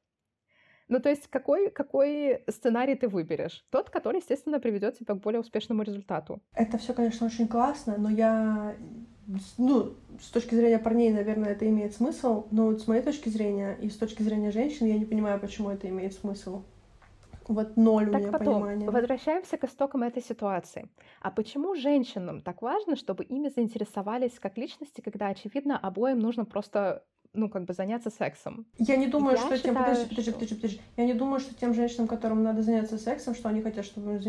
Ну, 0.88 1.00
то 1.00 1.10
есть 1.10 1.28
какой, 1.28 1.72
какой 1.72 2.44
сценарий 2.48 2.96
ты 2.96 3.08
выберешь? 3.08 3.66
Тот, 3.72 3.90
который, 3.90 4.18
естественно, 4.18 4.60
приведет 4.60 4.98
тебя 5.00 5.16
к 5.16 5.20
более 5.20 5.40
успешному 5.40 5.82
результату. 5.82 6.42
Это 6.54 6.78
все, 6.78 6.94
конечно, 6.94 7.26
очень 7.26 7.48
классно, 7.48 7.98
но 7.98 8.10
я... 8.10 8.76
Ну, 9.58 9.94
с 10.22 10.30
точки 10.30 10.56
зрения 10.56 10.80
парней, 10.80 11.12
наверное, 11.12 11.52
это 11.52 11.68
имеет 11.68 11.94
смысл, 11.94 12.46
но 12.52 12.68
вот 12.68 12.82
с 12.82 12.88
моей 12.88 13.02
точки 13.02 13.30
зрения 13.30 13.78
и 13.82 13.90
с 13.90 13.98
точки 13.98 14.22
зрения 14.22 14.52
женщин 14.52 14.86
я 14.86 14.98
не 14.98 15.06
понимаю, 15.06 15.40
почему 15.40 15.70
это 15.70 15.90
имеет 15.90 16.14
смысл. 16.14 16.64
Вот 17.48 17.78
ноль 17.78 18.06
так 18.06 18.16
у 18.16 18.18
меня 18.18 18.32
потом, 18.32 18.54
понимания. 18.62 18.90
Возвращаемся 18.90 19.58
к 19.58 19.64
истокам 19.66 20.04
этой 20.04 20.24
ситуации. 20.24 20.90
А 21.22 21.30
почему 21.32 21.76
женщинам 21.76 22.42
так 22.42 22.62
важно, 22.62 22.96
чтобы 22.96 23.24
ими 23.24 23.50
заинтересовались 23.50 24.40
как 24.40 24.58
личности, 24.58 25.02
когда, 25.02 25.28
очевидно, 25.28 25.78
обоим 25.78 26.20
нужно 26.20 26.46
просто 26.46 27.04
ну, 27.36 27.50
как 27.50 27.66
бы 27.66 27.74
заняться 27.74 28.10
сексом. 28.10 28.66
Я 28.78 28.96
не 28.96 29.08
думаю, 29.08 29.38
я 29.38 29.42
что 29.42 29.56
считаю, 29.56 29.76
тем... 29.76 29.84
Подожди, 29.84 30.10
подожди, 30.10 30.32
подожди, 30.32 30.56
подожди. 30.56 30.82
Я 30.98 31.06
не 31.06 31.14
думаю, 31.14 31.40
что 31.40 31.54
тем 31.54 31.74
женщинам, 31.74 32.08
которым 32.08 32.44
надо 32.44 32.62
заняться 32.64 32.98
сексом, 32.98 33.36
что 33.36 33.50
они 33.50 33.62
хотят, 33.62 33.86
чтобы 33.86 34.20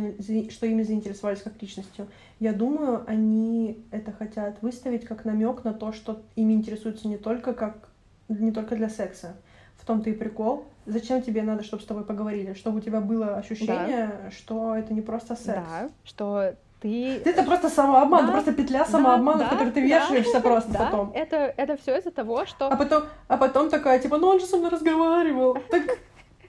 что 0.50 0.66
ими 0.66 0.82
заинтересовались 0.82 1.42
как 1.42 1.60
личностью. 1.60 2.08
Я 2.40 2.52
думаю, 2.52 3.04
они 3.06 3.84
это 3.90 4.12
хотят 4.12 4.60
выставить 4.62 5.04
как 5.04 5.24
намек 5.24 5.64
на 5.64 5.72
то, 5.72 5.92
что 5.92 6.22
ими 6.34 6.52
интересуются 6.52 7.08
не 7.08 7.16
только 7.16 7.54
как 7.54 7.88
не 8.28 8.52
только 8.52 8.76
для 8.76 8.88
секса. 8.88 9.36
В 9.76 9.84
том-то 9.84 10.10
и 10.10 10.14
прикол. 10.14 10.64
Зачем 10.86 11.22
тебе 11.22 11.42
надо, 11.42 11.62
чтобы 11.62 11.82
с 11.82 11.86
тобой 11.86 12.04
поговорили? 12.04 12.54
Чтобы 12.54 12.78
у 12.78 12.80
тебя 12.80 13.00
было 13.00 13.36
ощущение, 13.36 14.12
да. 14.24 14.30
что 14.30 14.74
это 14.74 14.94
не 14.94 15.00
просто 15.00 15.36
секс. 15.36 15.46
Да, 15.46 15.90
что 16.04 16.56
ты... 16.80 17.16
Это 17.24 17.42
просто 17.42 17.68
самообман, 17.68 18.20
да, 18.20 18.24
это 18.24 18.32
просто 18.32 18.52
петля 18.52 18.84
самообмана, 18.84 19.38
да, 19.40 19.46
в 19.46 19.50
которой 19.50 19.72
ты 19.72 19.80
вешаешься 19.80 20.34
да, 20.34 20.40
просто 20.40 20.72
да, 20.72 20.78
потом. 20.78 21.12
Это, 21.14 21.36
это 21.56 21.76
все 21.76 21.98
из-за 21.98 22.10
того, 22.10 22.46
что... 22.46 22.68
А 22.68 22.76
потом, 22.76 23.04
а 23.28 23.36
потом 23.36 23.70
такая, 23.70 23.98
типа, 23.98 24.18
ну 24.18 24.28
он 24.28 24.40
же 24.40 24.46
со 24.46 24.56
мной 24.56 24.70
разговаривал. 24.70 25.58
Так 25.70 25.82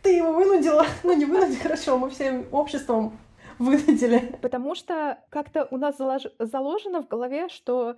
ты 0.01 0.15
его 0.15 0.33
вынудила. 0.33 0.85
Ну 1.03 1.13
не 1.13 1.25
вынудила, 1.25 1.61
хорошо, 1.61 1.97
мы 1.97 2.09
всем 2.09 2.45
обществом 2.51 3.17
вынудили. 3.59 4.37
Потому 4.41 4.75
что 4.75 5.17
как-то 5.29 5.67
у 5.71 5.77
нас 5.77 5.97
залож... 5.97 6.23
заложено 6.39 7.01
в 7.01 7.07
голове, 7.07 7.49
что 7.49 7.95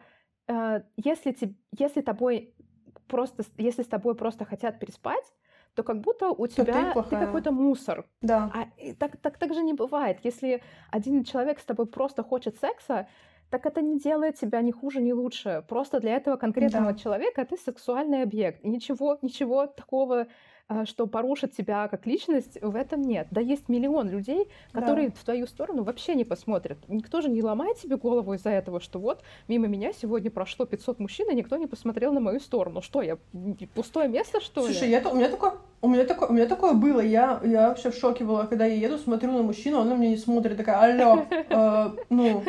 э, 0.48 0.82
если, 0.98 1.34
te... 1.34 1.54
если 1.78 2.02
тобой 2.02 2.54
просто, 3.08 3.44
если 3.58 3.84
с 3.84 3.88
тобой 3.88 4.16
просто 4.16 4.46
хотят 4.46 4.80
переспать, 4.80 5.24
то 5.80 5.84
как 5.84 6.02
будто 6.02 6.30
у 6.30 6.48
тебя 6.48 6.94
ты, 6.94 7.04
ты 7.04 7.16
какой-то 7.26 7.52
мусор. 7.52 8.06
Да. 8.22 8.52
А 8.54 8.94
так, 9.00 9.16
так, 9.18 9.38
так 9.38 9.54
же 9.54 9.64
не 9.64 9.74
бывает. 9.74 10.18
Если 10.26 10.62
один 10.92 11.24
человек 11.24 11.60
с 11.60 11.64
тобой 11.64 11.86
просто 11.86 12.22
хочет 12.22 12.58
секса, 12.58 13.08
так 13.50 13.66
это 13.66 13.82
не 13.82 13.98
делает 13.98 14.36
тебя 14.36 14.62
ни 14.62 14.72
хуже, 14.72 15.02
ни 15.02 15.14
лучше. 15.14 15.64
Просто 15.70 16.02
для 16.02 16.18
этого 16.18 16.36
конкретного 16.36 16.92
да. 16.92 16.98
человека 16.98 17.46
ты 17.46 17.56
сексуальный 17.56 18.24
объект. 18.24 18.66
И 18.66 18.70
ничего, 18.70 19.20
ничего 19.22 19.68
такого 19.68 20.28
что 20.86 21.08
порушит 21.08 21.56
тебя 21.56 21.88
как 21.88 22.06
личность, 22.06 22.60
в 22.62 22.76
этом 22.76 23.02
нет. 23.02 23.28
Да 23.32 23.42
есть 23.42 23.70
миллион 23.70 24.10
людей, 24.10 24.48
которые 24.72 25.10
да. 25.10 25.16
в 25.16 25.24
твою 25.24 25.48
сторону 25.48 25.84
вообще 25.84 26.16
не 26.16 26.26
посмотрят. 26.26 26.78
Никто 26.88 27.22
же 27.22 27.30
не 27.30 27.42
ломает 27.42 27.78
себе 27.78 27.98
голову 27.98 28.34
из-за 28.36 28.52
этого, 28.52 28.80
что 28.80 29.00
вот 29.00 29.24
мимо 29.48 29.68
меня 29.68 29.94
сегодня 29.94 30.30
прошло 30.30 30.66
500 30.66 31.00
мужчин, 31.00 31.30
и 31.32 31.36
никто 31.36 31.58
не 31.58 31.68
посмотрел 31.68 32.14
на 32.14 32.20
мою 32.20 32.40
сторону. 32.40 32.82
Что, 32.82 33.02
я 33.02 33.18
пустое 33.74 34.08
место, 34.08 34.42
что 34.42 34.64
Слушай, 34.64 34.88
ли? 34.88 34.92
Я, 34.92 35.10
у, 35.10 35.16
меня 35.16 35.30
такое, 35.30 35.54
у, 35.82 35.88
меня 35.88 36.06
такое, 36.06 36.30
у 36.30 36.34
меня 36.34 36.46
такое 36.46 36.74
было. 36.74 37.00
Я, 37.00 37.42
я 37.44 37.70
вообще 37.70 37.90
в 37.90 37.96
шоке 37.96 38.24
была, 38.24 38.46
когда 38.46 38.66
я 38.66 38.76
еду, 38.76 38.98
смотрю 38.98 39.32
на 39.32 39.42
мужчину, 39.42 39.80
он 39.80 39.90
на 39.90 39.94
меня 39.94 40.10
не 40.10 40.18
смотрит, 40.18 40.58
такая, 40.58 40.94
алло, 40.94 41.26
э, 41.30 41.92
ну, 42.10 42.44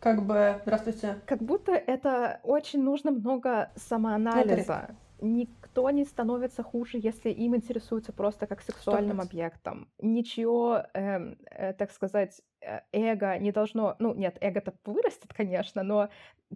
как 0.00 0.24
бы, 0.24 0.60
здравствуйте. 0.62 1.16
Как 1.26 1.42
будто 1.42 1.72
это 1.72 2.40
очень 2.42 2.82
нужно 2.82 3.10
много 3.10 3.70
самоанализа. 3.76 4.96
Это 5.20 5.38
никто 5.74 5.90
не 5.90 6.04
становится 6.04 6.62
хуже, 6.62 6.98
если 7.02 7.30
им 7.30 7.56
интересуется 7.56 8.12
просто 8.12 8.46
как 8.46 8.62
сексуальным 8.62 9.20
100%. 9.20 9.24
объектом. 9.24 9.88
Ничего, 9.98 10.84
эм, 10.94 11.36
э, 11.50 11.72
так 11.72 11.90
сказать, 11.90 12.42
э, 12.60 12.80
эго 12.92 13.38
не 13.38 13.50
должно... 13.50 13.96
Ну, 13.98 14.14
нет, 14.14 14.38
эго-то 14.40 14.72
вырастет, 14.84 15.32
конечно, 15.34 15.82
но, 15.82 16.08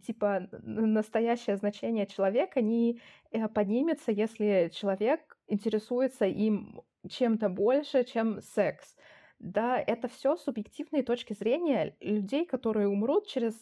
типа, 0.06 0.48
настоящее 0.62 1.56
значение 1.56 2.06
человека 2.06 2.60
не 2.60 3.00
э, 3.32 3.48
поднимется, 3.48 4.12
если 4.12 4.70
человек 4.72 5.36
интересуется 5.48 6.26
им 6.26 6.82
чем-то 7.08 7.48
больше, 7.48 8.04
чем 8.04 8.40
секс 8.40 8.94
да, 9.38 9.78
это 9.78 10.08
все 10.08 10.36
субъективные 10.36 11.02
точки 11.02 11.32
зрения 11.32 11.94
людей, 12.00 12.44
которые 12.44 12.88
умрут 12.88 13.28
через 13.28 13.54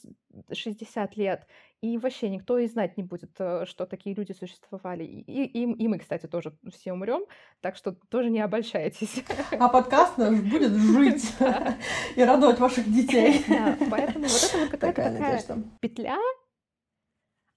60 0.50 1.16
лет, 1.16 1.46
и 1.82 1.98
вообще 1.98 2.30
никто 2.30 2.58
и 2.58 2.66
знать 2.66 2.96
не 2.96 3.02
будет, 3.02 3.30
э, 3.38 3.66
что 3.66 3.84
такие 3.84 4.14
люди 4.14 4.32
существовали. 4.32 5.04
И, 5.04 5.44
и, 5.44 5.62
и 5.62 5.88
мы, 5.88 5.98
кстати, 5.98 6.26
тоже 6.26 6.56
все 6.72 6.92
умрем, 6.92 7.24
так 7.60 7.76
что 7.76 7.92
тоже 7.92 8.30
не 8.30 8.40
обольщайтесь. 8.40 9.22
А 9.58 9.68
подкаст 9.68 10.18
наш 10.18 10.40
будет 10.40 10.72
жить 10.72 11.24
и 12.16 12.24
радовать 12.24 12.58
ваших 12.58 12.90
детей. 12.90 13.44
поэтому 13.90 14.26
вот 14.26 14.44
это 14.48 14.58
вот 14.58 14.70
какая-то 14.70 15.02
такая 15.02 15.42
петля, 15.80 16.18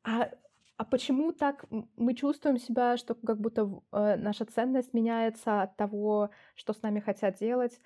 а 0.03 0.29
а 0.79 0.85
почему 0.85 1.33
так 1.33 1.65
мы 1.97 2.13
чувствуем 2.13 2.57
себя, 2.57 2.95
что 2.95 3.13
как 3.13 3.37
будто 3.37 3.69
э, 3.91 4.15
наша 4.15 4.45
ценность 4.45 4.93
меняется 4.93 5.63
от 5.63 5.75
того, 5.75 6.29
что 6.55 6.71
с 6.71 6.81
нами 6.81 7.01
хотят 7.01 7.35
делать? 7.37 7.81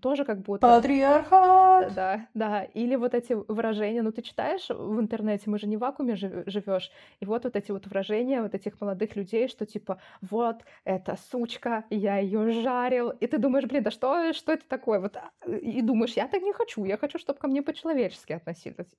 Тоже 0.00 0.24
как 0.24 0.42
будто... 0.42 0.60
Патриархат! 0.60 1.94
Да, 1.94 2.28
да. 2.34 2.62
Или 2.62 2.94
вот 2.94 3.14
эти 3.14 3.32
выражения, 3.32 4.02
ну 4.02 4.12
ты 4.12 4.22
читаешь 4.22 4.68
в 4.68 5.00
интернете, 5.00 5.50
мы 5.50 5.58
же 5.58 5.66
не 5.66 5.76
в 5.76 5.80
вакууме 5.80 6.14
живешь, 6.14 6.92
и 7.18 7.24
вот 7.24 7.42
вот 7.42 7.56
эти 7.56 7.72
вот 7.72 7.88
выражения 7.88 8.40
вот 8.40 8.54
этих 8.54 8.80
молодых 8.80 9.16
людей, 9.16 9.48
что 9.48 9.66
типа 9.66 10.00
вот, 10.20 10.58
эта 10.84 11.18
сучка, 11.32 11.86
я 11.90 12.18
ее 12.18 12.52
жарил, 12.52 13.10
и 13.10 13.26
ты 13.26 13.38
думаешь, 13.38 13.64
блин, 13.64 13.82
да 13.82 13.90
что, 13.90 14.32
что 14.32 14.52
это 14.52 14.68
такое? 14.68 15.00
Вот, 15.00 15.16
а, 15.16 15.32
и 15.50 15.82
думаешь, 15.82 16.12
я 16.12 16.28
так 16.28 16.42
не 16.42 16.52
хочу, 16.52 16.84
я 16.84 16.98
хочу, 16.98 17.18
чтобы 17.18 17.40
ко 17.40 17.48
мне 17.48 17.62
по-человечески 17.62 18.32
относились. 18.32 18.94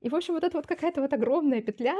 И, 0.00 0.08
в 0.08 0.14
общем, 0.14 0.32
вот 0.32 0.44
это 0.44 0.56
вот 0.56 0.66
какая-то 0.66 1.02
вот 1.02 1.12
огромная 1.12 1.60
петля, 1.60 1.96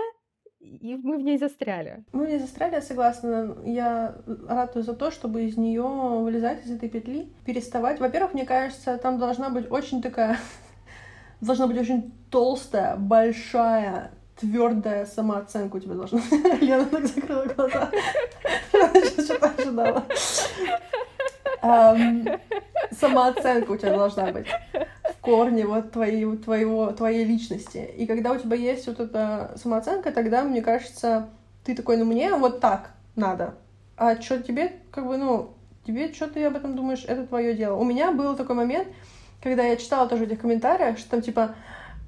и 0.60 0.96
мы 1.02 1.18
в 1.18 1.20
ней 1.20 1.38
застряли. 1.38 2.04
Мы 2.12 2.26
в 2.26 2.28
ней 2.28 2.38
застряли, 2.38 2.74
я 2.74 2.82
согласна. 2.82 3.56
Я 3.64 4.16
ратую 4.48 4.82
за 4.82 4.92
то, 4.92 5.10
чтобы 5.10 5.44
из 5.44 5.56
нее 5.56 5.82
вылезать 5.82 6.64
из 6.66 6.72
этой 6.72 6.88
петли, 6.88 7.28
переставать. 7.44 8.00
Во-первых, 8.00 8.34
мне 8.34 8.44
кажется, 8.44 8.98
там 8.98 9.18
должна 9.18 9.50
быть 9.50 9.70
очень 9.70 10.02
такая, 10.02 10.36
должна 11.40 11.68
быть 11.68 11.78
очень 11.78 12.12
толстая, 12.30 12.96
большая, 12.96 14.10
твердая 14.36 15.06
самооценка 15.06 15.76
у 15.76 15.80
тебя 15.80 15.94
должна 15.94 16.20
быть. 16.30 16.60
Лена 16.62 16.86
так 16.86 17.06
закрыла 17.06 17.44
глаза. 17.44 17.90
Что-то 19.22 19.52
ожидала. 19.56 20.04
Самооценка 22.90 23.70
у 23.70 23.76
тебя 23.76 23.96
должна 23.96 24.32
быть 24.32 24.46
корни 25.20 25.62
вот 25.64 25.92
твоей, 25.92 26.36
твоего, 26.36 26.92
твоей 26.92 27.24
личности. 27.24 27.90
И 27.96 28.06
когда 28.06 28.32
у 28.32 28.38
тебя 28.38 28.56
есть 28.56 28.86
вот 28.86 29.00
эта 29.00 29.52
самооценка, 29.56 30.12
тогда, 30.12 30.44
мне 30.44 30.62
кажется, 30.62 31.28
ты 31.64 31.74
такой, 31.74 31.96
ну 31.96 32.04
мне 32.04 32.34
вот 32.34 32.60
так 32.60 32.92
надо. 33.16 33.54
А 33.96 34.20
что 34.20 34.42
тебе, 34.42 34.76
как 34.90 35.06
бы, 35.06 35.16
ну, 35.16 35.54
тебе 35.84 36.12
что 36.12 36.28
ты 36.28 36.44
об 36.44 36.56
этом 36.56 36.76
думаешь, 36.76 37.04
это 37.06 37.26
твое 37.26 37.54
дело. 37.54 37.76
У 37.76 37.84
меня 37.84 38.12
был 38.12 38.36
такой 38.36 38.54
момент, 38.54 38.88
когда 39.42 39.64
я 39.64 39.76
читала 39.76 40.08
тоже 40.08 40.24
в 40.24 40.28
этих 40.28 40.40
комментариях, 40.40 40.98
что 40.98 41.10
там 41.10 41.22
типа 41.22 41.54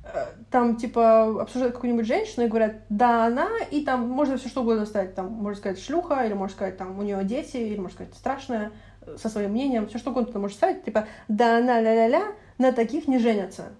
э, 0.05 0.27
там 0.51 0.77
типа 0.77 1.43
обсуждают 1.43 1.75
какую-нибудь 1.75 2.07
женщину 2.07 2.47
и 2.47 2.49
говорят, 2.49 2.77
да, 2.89 3.27
она, 3.27 3.49
и 3.71 3.85
там 3.85 4.09
можно 4.09 4.37
все 4.37 4.49
что 4.49 4.63
угодно 4.63 4.87
сказать, 4.87 5.15
там 5.15 5.29
можно 5.29 5.59
сказать 5.59 5.81
шлюха, 5.81 6.25
или 6.25 6.35
можно 6.35 6.55
сказать 6.55 6.77
там 6.77 6.99
у 6.99 7.03
нее 7.03 7.25
дети, 7.25 7.57
или 7.57 7.79
можно 7.79 7.95
сказать 7.95 8.15
страшная, 8.15 8.73
э, 9.03 9.17
со 9.17 9.29
своим 9.29 9.53
мнением, 9.53 9.89
все 9.89 9.99
что 9.99 10.11
угодно 10.11 10.33
ты 10.33 10.39
можешь 10.39 10.57
сказать, 10.57 10.85
типа, 10.85 11.07
да, 11.29 11.59
она, 11.59 11.81
ля-ля-ля, 11.81 12.33
на 12.61 12.73
таких 12.73 13.09
не 13.09 13.19
женятся. 13.19 13.71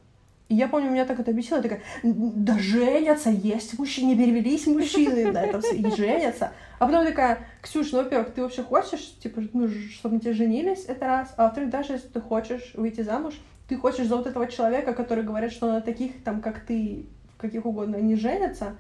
И 0.49 0.57
я 0.57 0.67
помню, 0.67 0.91
меня 0.91 1.05
так 1.05 1.21
это 1.21 1.33
бесило, 1.33 1.59
я 1.59 1.63
такая, 1.63 1.83
да 2.03 2.59
женятся, 2.59 3.31
есть 3.31 3.79
мужчины, 3.79 4.17
перевелись 4.17 4.67
мужчины, 4.67 5.31
да, 5.31 5.43
это 5.43 5.61
все, 5.61 5.77
и 5.77 5.95
женятся. 5.95 6.53
А 6.81 6.87
потом 6.87 7.07
такая, 7.07 7.39
Ксюш, 7.63 7.93
ну, 7.93 7.99
во-первых, 7.99 8.35
ты 8.35 8.43
вообще 8.43 8.65
хочешь, 8.65 9.15
типа, 9.23 9.43
ну, 9.53 9.69
чтобы 9.69 10.17
на 10.17 10.21
тебя 10.21 10.33
женились, 10.33 10.87
это 10.89 11.07
раз, 11.07 11.33
а 11.37 11.45
во-вторых, 11.45 11.71
даже 11.71 11.93
если 11.93 12.09
ты 12.09 12.21
хочешь 12.21 12.73
выйти 12.75 13.03
замуж, 13.03 13.35
ты 13.69 13.77
хочешь 13.77 14.09
за 14.09 14.17
вот 14.17 14.27
этого 14.27 14.49
человека, 14.49 14.93
который 14.93 15.23
говорит, 15.23 15.53
что 15.53 15.69
на 15.69 15.81
таких, 15.81 16.25
там, 16.25 16.41
как 16.41 16.61
ты, 16.61 17.07
каких 17.39 17.65
угодно, 17.65 17.97
не 17.97 18.17
женятся, 18.17 18.75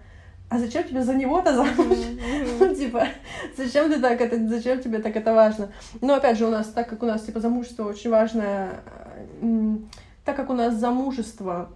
а 0.48 0.58
зачем 0.58 0.82
тебе 0.82 1.04
за 1.04 1.14
него-то 1.14 1.54
замуж? 1.54 1.98
Ну, 2.58 2.74
типа, 2.74 3.06
зачем 3.56 3.88
ты 3.88 4.00
так 4.00 4.20
это, 4.20 4.48
зачем 4.48 4.80
тебе 4.80 4.98
так 4.98 5.14
это 5.14 5.32
важно? 5.32 5.70
Но 6.00 6.14
опять 6.14 6.36
же, 6.36 6.46
у 6.46 6.50
нас, 6.50 6.66
так 6.66 6.88
как 6.88 7.04
у 7.04 7.06
нас, 7.06 7.22
типа, 7.22 7.38
замужество 7.38 7.84
очень 7.84 8.10
важное, 8.10 8.80
так 10.24 10.36
как 10.36 10.50
у 10.50 10.54
нас 10.54 10.74
замужество 10.74 11.70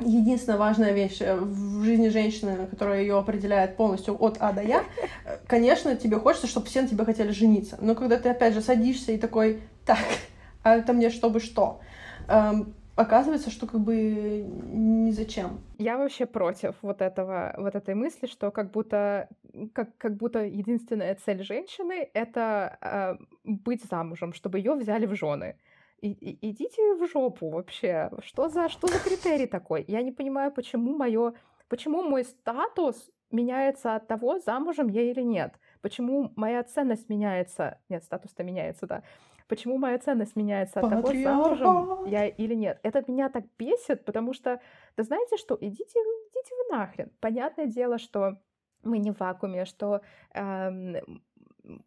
единственная 0.00 0.58
важная 0.58 0.92
вещь 0.92 1.20
э, 1.20 1.36
в 1.36 1.82
жизни 1.82 2.08
женщины, 2.08 2.66
которая 2.66 3.00
ее 3.00 3.18
определяет 3.18 3.76
полностью 3.76 4.16
от 4.22 4.36
А 4.40 4.52
до 4.52 4.62
Я, 4.62 4.84
э, 5.24 5.38
конечно, 5.46 5.96
тебе 5.96 6.18
хочется, 6.18 6.46
чтобы 6.46 6.66
все 6.66 6.82
на 6.82 6.88
тебя 6.88 7.04
хотели 7.04 7.30
жениться. 7.30 7.78
Но 7.80 7.94
когда 7.94 8.18
ты, 8.18 8.28
опять 8.28 8.54
же, 8.54 8.60
садишься 8.60 9.12
и 9.12 9.18
такой, 9.18 9.60
так, 9.84 9.98
а 10.62 10.76
это 10.76 10.92
мне 10.92 11.10
чтобы 11.10 11.40
что? 11.40 11.80
Эм, 12.28 12.74
оказывается, 12.94 13.50
что 13.50 13.66
как 13.66 13.80
бы 13.80 13.94
ни 13.94 15.10
зачем. 15.10 15.60
Я 15.78 15.96
вообще 15.96 16.26
против 16.26 16.74
вот 16.82 17.00
этого, 17.00 17.54
вот 17.56 17.74
этой 17.74 17.94
мысли, 17.94 18.26
что 18.26 18.50
как 18.50 18.70
будто, 18.70 19.28
как, 19.72 19.96
как 19.98 20.16
будто 20.16 20.44
единственная 20.44 21.16
цель 21.24 21.42
женщины— 21.42 22.08
это 22.14 22.78
э, 22.80 23.16
быть 23.44 23.84
замужем, 23.84 24.32
чтобы 24.32 24.58
ее 24.58 24.74
взяли 24.74 25.06
в 25.06 25.14
жены. 25.14 25.56
И, 26.00 26.12
и, 26.12 26.50
идите 26.50 26.94
в 26.94 27.06
жопу 27.08 27.50
вообще. 27.50 28.10
Что 28.22 28.48
за, 28.48 28.68
что 28.68 28.86
за 28.86 28.98
критерий 28.98 29.46
такой? 29.46 29.84
Я 29.88 30.02
не 30.02 30.12
понимаю, 30.12 30.52
почему 30.52 30.96
мое, 30.96 31.34
почему 31.68 32.02
мой 32.02 32.24
статус 32.24 33.10
меняется 33.30 33.96
от 33.96 34.06
того, 34.06 34.38
замужем 34.38 34.88
я 34.88 35.02
или 35.02 35.22
нет. 35.22 35.54
Почему 35.80 36.32
моя 36.36 36.62
ценность 36.62 37.08
меняется? 37.08 37.78
Нет, 37.88 38.04
статус-то 38.04 38.42
меняется, 38.42 38.86
да. 38.86 39.02
Почему 39.48 39.78
моя 39.78 39.98
ценность 39.98 40.36
меняется 40.36 40.80
от 40.80 40.90
того, 40.90 41.12
замужем 41.12 42.04
я 42.06 42.26
или 42.26 42.54
нет? 42.54 42.78
Это 42.82 43.02
меня 43.06 43.28
так 43.30 43.44
бесит, 43.58 44.04
потому 44.04 44.34
что, 44.34 44.60
да 44.96 45.02
знаете 45.02 45.36
что, 45.36 45.56
идите, 45.60 45.98
идите 45.98 46.54
вы 46.54 46.76
нахрен. 46.76 47.10
Понятное 47.20 47.66
дело, 47.66 47.98
что 47.98 48.36
мы 48.82 48.98
не 48.98 49.10
в 49.10 49.18
вакууме, 49.20 49.64
что 49.64 50.02
эм, 50.34 51.22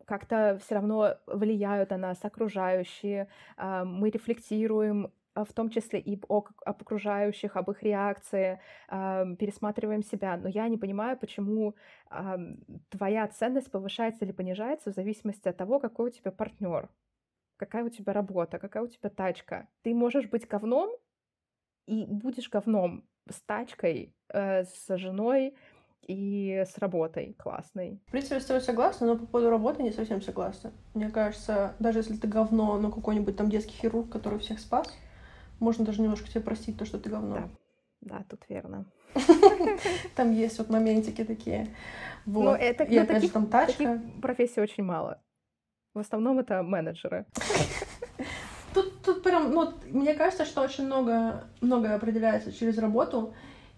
как-то 0.05 0.59
все 0.63 0.75
равно 0.75 1.17
влияют 1.27 1.91
на 1.91 1.97
нас 1.97 2.23
окружающие, 2.23 3.27
э, 3.57 3.83
мы 3.83 4.09
рефлексируем 4.09 5.11
а, 5.33 5.45
в 5.45 5.53
том 5.53 5.69
числе 5.69 5.99
и 5.99 6.19
об, 6.27 6.49
об 6.65 6.81
окружающих, 6.81 7.55
об 7.55 7.71
их 7.71 7.83
реакции, 7.83 8.59
э, 8.89 9.35
пересматриваем 9.39 10.03
себя. 10.03 10.37
Но 10.37 10.49
я 10.49 10.67
не 10.67 10.77
понимаю, 10.77 11.17
почему 11.17 11.75
э, 12.09 12.37
твоя 12.89 13.27
ценность 13.27 13.71
повышается 13.71 14.25
или 14.25 14.33
понижается 14.33 14.91
в 14.91 14.95
зависимости 14.95 15.47
от 15.47 15.57
того, 15.57 15.79
какой 15.79 16.09
у 16.09 16.11
тебя 16.11 16.31
партнер, 16.31 16.89
какая 17.57 17.85
у 17.85 17.89
тебя 17.89 18.11
работа, 18.13 18.59
какая 18.59 18.83
у 18.83 18.87
тебя 18.87 19.09
тачка. 19.09 19.69
Ты 19.83 19.93
можешь 19.93 20.27
быть 20.27 20.47
говном 20.47 20.89
и 21.87 22.05
будешь 22.05 22.49
говном 22.49 23.05
с 23.29 23.41
тачкой, 23.41 24.13
э, 24.33 24.65
с 24.65 24.97
женой, 24.97 25.55
и 26.07 26.63
с 26.65 26.77
работой 26.77 27.35
классной. 27.37 27.99
В 28.07 28.11
принципе, 28.11 28.35
я 28.35 28.41
с 28.41 28.45
тобой 28.45 28.61
согласна, 28.61 29.07
но 29.07 29.17
по 29.17 29.25
поводу 29.25 29.49
работы 29.49 29.83
не 29.83 29.91
совсем 29.91 30.21
согласна. 30.21 30.71
Мне 30.93 31.09
кажется, 31.09 31.75
даже 31.79 31.99
если 31.99 32.15
ты 32.15 32.27
говно, 32.27 32.77
но 32.79 32.91
какой-нибудь 32.91 33.37
там 33.37 33.49
детский 33.49 33.73
хирург, 33.73 34.09
который 34.09 34.39
всех 34.39 34.59
спас, 34.59 34.87
можно 35.59 35.85
даже 35.85 36.01
немножко 36.01 36.27
тебе 36.29 36.41
простить 36.41 36.77
то, 36.77 36.85
что 36.85 36.99
ты 36.99 37.09
говно. 37.09 37.35
Да, 37.35 37.49
да 38.01 38.25
тут 38.27 38.41
верно. 38.49 38.85
Там 40.15 40.31
есть 40.31 40.57
вот 40.57 40.69
моментики 40.69 41.23
такие. 41.23 41.67
Вот. 42.25 42.43
Но 42.43 42.55
это, 42.55 42.83
и 42.83 42.97
опять 42.97 43.23
же 43.23 43.29
там 43.29 43.47
тачка. 43.47 43.97
Таких 43.97 44.21
профессий 44.21 44.61
очень 44.61 44.83
мало. 44.83 45.21
В 45.93 45.99
основном 45.99 46.39
это 46.39 46.63
менеджеры. 46.63 47.25
Тут, 48.73 49.01
тут 49.01 49.21
прям, 49.21 49.51
ну, 49.51 49.73
мне 49.89 50.13
кажется, 50.13 50.45
что 50.45 50.61
очень 50.61 50.85
много, 50.85 51.43
многое 51.59 51.93
определяется 51.93 52.53
через 52.53 52.77
работу, 52.77 53.33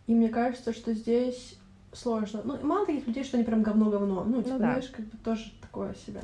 и 0.05 0.13
мне 0.13 0.29
кажется, 0.29 0.71
что 0.71 0.93
здесь 0.93 1.59
сложно. 1.93 2.41
Ну, 2.43 2.57
мало 2.63 2.85
таких 2.85 3.07
людей, 3.07 3.23
что 3.23 3.37
они 3.37 3.45
прям 3.45 3.63
говно-говно. 3.63 4.23
Ну, 4.23 4.43
типа, 4.43 4.53
ну, 4.53 4.59
да. 4.59 4.71
знаешь, 4.71 4.89
как 4.89 5.05
бы 5.05 5.17
тоже 5.17 5.51
такое 5.61 5.93
себе. 6.05 6.21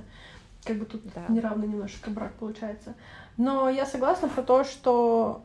Как 0.63 0.77
бы 0.77 0.85
тут 0.85 1.01
да. 1.13 1.25
неравно 1.29 1.63
немножко 1.63 2.09
брак 2.09 2.33
получается. 2.33 2.93
Но 3.38 3.69
я 3.69 3.85
согласна 3.85 4.27
про 4.27 4.43
то, 4.43 4.63
что 4.63 5.43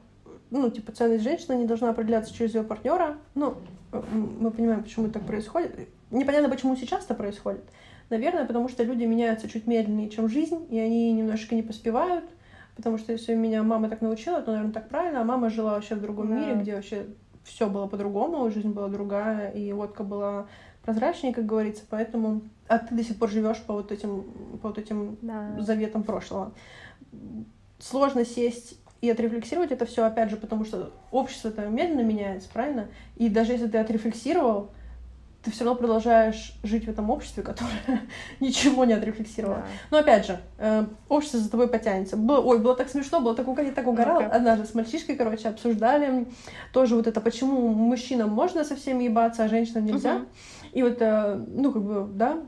ну, 0.51 0.71
типа, 0.71 0.93
ценность 0.93 1.25
женщины 1.25 1.55
не 1.55 1.67
должна 1.67 1.91
определяться 1.91 2.33
через 2.33 2.55
ее 2.55 2.63
партнера. 2.63 3.17
Ну, 3.35 3.57
мы 3.93 4.51
понимаем, 4.51 4.83
почему 4.83 5.09
так 5.09 5.27
происходит. 5.27 5.89
Непонятно, 6.11 6.49
почему 6.49 6.77
сейчас 6.77 7.05
это 7.05 7.15
происходит. 7.15 7.65
Наверное, 8.11 8.45
потому 8.45 8.69
что 8.69 8.85
люди 8.85 9.05
меняются 9.05 9.49
чуть 9.49 9.67
медленнее, 9.67 10.11
чем 10.11 10.29
жизнь, 10.29 10.67
и 10.71 10.79
они 10.79 11.13
немножко 11.13 11.55
не 11.55 11.63
поспевают. 11.63 12.25
Потому 12.77 12.99
что 12.99 13.13
если 13.13 13.35
меня 13.35 13.63
мама 13.63 13.89
так 13.89 14.01
научила, 14.01 14.41
то, 14.43 14.51
наверное, 14.51 14.73
так 14.73 14.89
правильно. 14.89 15.21
А 15.21 15.25
мама 15.25 15.49
жила 15.51 15.73
вообще 15.73 15.95
в 15.95 16.01
другом 16.01 16.29
да. 16.29 16.35
мире, 16.35 16.55
где 16.55 16.75
вообще 16.75 17.07
все 17.45 17.69
было 17.69 17.87
по-другому, 17.87 18.51
жизнь 18.51 18.71
была 18.71 18.89
другая, 18.89 19.51
и 19.51 19.73
водка 19.73 20.03
была 20.03 20.47
прозрачнее, 20.83 21.35
как 21.35 21.47
говорится, 21.47 21.85
поэтому... 21.89 22.43
А 22.69 22.79
ты 22.79 22.95
до 22.95 23.05
сих 23.05 23.19
пор 23.19 23.31
живешь 23.31 23.59
по 23.59 23.75
вот 23.75 23.93
этим, 23.93 24.25
по 24.63 24.69
вот 24.69 24.79
этим 24.79 25.19
да. 25.23 25.55
заветам 25.61 26.03
прошлого. 26.03 26.53
Сложно 27.79 28.25
сесть 28.25 28.79
и 29.01 29.11
отрефлексировать 29.11 29.71
это 29.71 29.85
все, 29.85 30.05
опять 30.05 30.31
же, 30.31 30.37
потому 30.37 30.65
что 30.65 30.91
общество-то 31.11 31.69
медленно 31.69 32.01
меняется, 32.01 32.49
правильно? 32.51 32.89
И 33.17 33.29
даже 33.29 33.53
если 33.53 33.67
ты 33.67 33.79
отрефлексировал, 33.79 34.71
ты 35.45 35.51
все 35.51 35.65
равно 35.65 35.79
продолжаешь 35.79 36.55
жить 36.63 36.87
в 36.87 36.89
этом 36.89 37.11
обществе, 37.11 37.43
которое 37.43 38.03
ничего 38.41 38.85
не 38.85 38.95
отрефлексировало. 38.95 39.59
Да. 39.59 39.65
Но 39.91 39.99
опять 39.99 40.27
же, 40.27 40.41
э, 40.59 40.87
общество 41.09 41.39
за 41.39 41.51
тобой 41.51 41.69
потянется. 41.69 42.17
Было, 42.17 42.41
ой, 42.41 42.59
было 42.59 42.75
так 42.75 42.89
смешно, 42.89 43.21
было 43.21 43.35
так, 43.35 43.47
я 43.59 43.73
так 43.73 43.87
угорала. 43.87 44.23
Okay. 44.23 44.31
Однажды 44.31 44.67
с 44.67 44.75
мальчишкой, 44.75 45.17
короче, 45.17 45.49
обсуждали 45.49 46.27
тоже 46.73 46.97
вот 46.97 47.07
это, 47.07 47.21
почему 47.21 47.69
мужчинам 47.69 48.31
можно 48.31 48.65
со 48.65 48.75
всеми 48.75 49.05
ебаться, 49.05 49.45
а 49.45 49.49
женщинам 49.49 49.85
нельзя. 49.85 50.17
Uh-huh. 50.17 50.27
И 50.73 50.83
вот, 50.83 50.97
э, 51.01 51.45
ну, 51.49 51.73
как 51.73 51.83
бы, 51.83 52.09
да, 52.13 52.39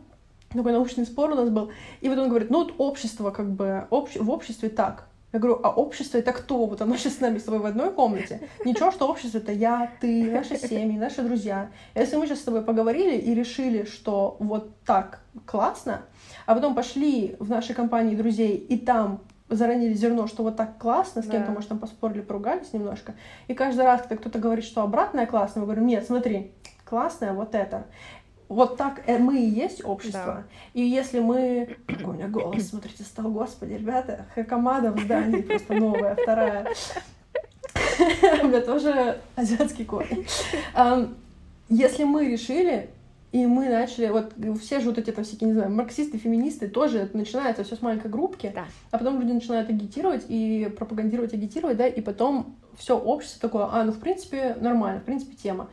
такой 0.51 0.73
научный 0.73 1.05
спор 1.05 1.31
у 1.31 1.35
нас 1.35 1.51
был. 1.51 1.71
И 2.01 2.09
вот 2.09 2.19
он 2.19 2.29
говорит, 2.29 2.51
ну, 2.51 2.65
вот 2.65 2.75
общество, 2.79 3.31
как 3.31 3.51
бы, 3.51 3.87
общ... 3.91 4.17
в 4.17 4.31
обществе 4.31 4.71
так. 4.71 5.06
Я 5.33 5.41
говорю, 5.41 5.61
а 5.62 5.71
общество 5.71 6.19
это 6.19 6.33
кто? 6.33 6.67
Вот 6.67 6.81
оно 6.81 6.97
сейчас 6.97 7.17
с 7.17 7.21
нами 7.21 7.39
с 7.39 7.43
тобой 7.43 7.61
в 7.61 7.67
одной 7.67 7.93
комнате. 7.93 8.49
Ничего, 8.65 8.91
что 8.91 9.09
общество 9.09 9.39
это 9.39 9.53
я, 9.53 9.91
ты, 10.01 10.31
наши 10.31 10.57
семьи, 10.57 10.97
наши 10.97 11.23
друзья. 11.23 11.71
Если 11.95 12.17
мы 12.17 12.27
сейчас 12.27 12.41
с 12.41 12.45
тобой 12.45 12.62
поговорили 12.62 13.17
и 13.17 13.35
решили, 13.35 13.85
что 13.85 14.37
вот 14.39 14.81
так 14.85 15.21
классно, 15.45 16.03
а 16.47 16.55
потом 16.55 16.75
пошли 16.75 17.37
в 17.39 17.51
нашей 17.51 17.75
компании 17.75 18.15
друзей 18.15 18.57
и 18.57 18.79
там 18.79 19.21
заронили 19.49 19.95
зерно, 19.95 20.27
что 20.27 20.43
вот 20.43 20.57
так 20.57 20.79
классно, 20.79 21.23
с 21.23 21.27
кем-то, 21.27 21.49
да. 21.49 21.53
может, 21.53 21.69
там 21.69 21.79
поспорили, 21.79 22.21
поругались 22.21 22.73
немножко. 22.73 23.15
И 23.49 23.55
каждый 23.55 23.85
раз, 23.85 24.03
когда 24.03 24.17
кто-то 24.17 24.39
говорит, 24.39 24.65
что 24.65 24.83
обратное 24.83 25.27
классно, 25.27 25.61
мы 25.61 25.67
говорим, 25.67 25.87
нет, 25.87 26.05
смотри, 26.05 26.53
классное 26.85 27.33
вот 27.33 27.55
это 27.55 27.87
вот 28.49 28.77
так 28.77 29.03
э, 29.07 29.19
мы 29.19 29.39
и 29.39 29.49
есть 29.49 29.85
общество. 29.85 30.25
Да. 30.25 30.45
И 30.75 30.83
если 30.83 31.21
мы... 31.21 31.77
Какой 31.87 32.05
у 32.05 32.13
меня 32.13 32.29
голос, 32.29 32.69
смотрите, 32.69 33.03
стал, 33.03 33.31
господи, 33.31 33.75
ребята, 33.75 34.27
Хакамада 34.35 34.93
в 34.93 35.01
здании 35.01 35.43
просто 35.43 35.75
новая, 35.75 36.15
вторая. 36.15 36.69
У 38.43 38.47
меня 38.47 38.61
тоже 38.61 39.21
азиатский 39.37 39.85
корень. 39.85 40.27
Если 41.69 42.05
мы 42.05 42.29
решили, 42.29 42.91
и 43.33 43.45
мы 43.45 43.69
начали, 43.69 44.09
вот 44.09 44.33
все 44.61 44.81
же 44.81 44.87
вот 44.87 44.99
эти 44.99 45.11
там 45.11 45.25
всякие, 45.25 45.49
не 45.49 45.55
знаю, 45.55 45.71
марксисты, 45.71 46.17
феминисты, 46.17 46.69
тоже 46.69 46.99
это 46.99 47.17
начинается 47.17 47.65
все 47.65 47.77
с 47.77 47.83
маленькой 47.83 48.11
группки, 48.11 48.53
да. 48.55 48.67
а 48.91 48.99
потом 48.99 49.21
люди 49.21 49.33
начинают 49.33 49.69
агитировать 49.69 50.25
и 50.29 50.73
пропагандировать, 50.77 51.35
агитировать, 51.35 51.77
да, 51.77 51.87
и 51.87 52.01
потом 52.01 52.57
все 52.79 52.97
общество 52.97 53.41
такое, 53.41 53.69
а, 53.71 53.85
ну, 53.85 53.93
в 53.93 53.99
принципе, 53.99 54.57
нормально, 54.61 55.01
в 55.01 55.05
принципе, 55.05 55.35
тема. 55.35 55.69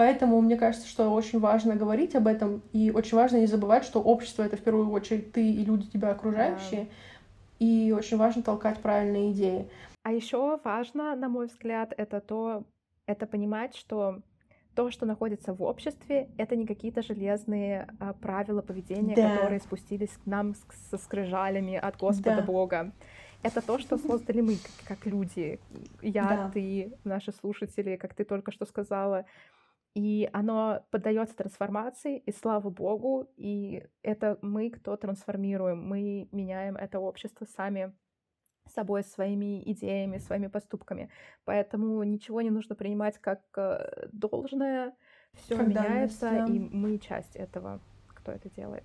Поэтому 0.00 0.40
мне 0.40 0.56
кажется, 0.56 0.88
что 0.88 1.10
очень 1.10 1.40
важно 1.40 1.76
говорить 1.76 2.16
об 2.16 2.26
этом, 2.26 2.62
и 2.72 2.90
очень 2.90 3.18
важно 3.18 3.36
не 3.36 3.46
забывать, 3.46 3.84
что 3.84 4.00
общество— 4.00 4.42
это 4.44 4.56
в 4.56 4.62
первую 4.62 4.90
очередь 4.90 5.30
ты 5.32 5.46
и 5.46 5.62
люди 5.62 5.90
тебя 5.90 6.12
окружающие, 6.12 6.84
да. 6.84 6.90
и 7.58 7.92
очень 7.92 8.16
важно 8.16 8.42
толкать 8.42 8.78
правильные 8.78 9.32
идеи. 9.32 9.68
А 10.02 10.12
еще 10.12 10.58
важно, 10.64 11.14
на 11.16 11.28
мой 11.28 11.48
взгляд, 11.48 11.92
это 11.94 12.22
то, 12.22 12.64
это 13.04 13.26
понимать, 13.26 13.76
что 13.76 14.22
то, 14.74 14.90
что 14.90 15.04
находится 15.04 15.52
в 15.52 15.62
обществе, 15.62 16.30
это 16.38 16.56
не 16.56 16.64
какие-то 16.66 17.02
железные 17.02 17.86
а, 17.98 18.14
правила 18.14 18.62
поведения, 18.62 19.14
да. 19.14 19.36
которые 19.36 19.60
спустились 19.60 20.16
к 20.24 20.24
нам 20.24 20.54
со 20.88 20.96
скрижалями 20.96 21.76
от 21.76 21.98
Господа 21.98 22.36
да. 22.36 22.42
Бога. 22.42 22.92
Это 23.42 23.60
то, 23.60 23.78
что 23.78 23.98
создали 23.98 24.40
мы, 24.40 24.54
как, 24.56 24.96
как 24.96 25.06
люди. 25.06 25.60
Я, 26.00 26.22
да. 26.22 26.50
ты, 26.54 26.94
наши 27.04 27.32
слушатели, 27.32 27.96
как 27.96 28.14
ты 28.14 28.24
только 28.24 28.50
что 28.50 28.64
сказала. 28.64 29.26
И 29.94 30.30
оно 30.32 30.84
поддается 30.90 31.36
трансформации, 31.36 32.18
и 32.18 32.32
слава 32.32 32.70
богу, 32.70 33.28
и 33.36 33.84
это 34.02 34.38
мы, 34.40 34.70
кто 34.70 34.96
трансформируем, 34.96 35.82
мы 35.82 36.28
меняем 36.30 36.76
это 36.76 37.00
общество 37.00 37.44
сами 37.44 37.92
собой, 38.68 39.02
своими 39.02 39.62
идеями, 39.72 40.18
своими 40.18 40.46
поступками. 40.46 41.10
Поэтому 41.44 42.02
ничего 42.04 42.40
не 42.40 42.50
нужно 42.50 42.76
принимать 42.76 43.18
как 43.18 43.40
э, 43.56 44.08
должное, 44.12 44.94
все 45.32 45.56
меняется, 45.56 46.30
да. 46.30 46.46
и 46.46 46.58
мы 46.58 46.98
часть 46.98 47.34
этого, 47.34 47.80
кто 48.08 48.32
это 48.32 48.48
делает. 48.50 48.84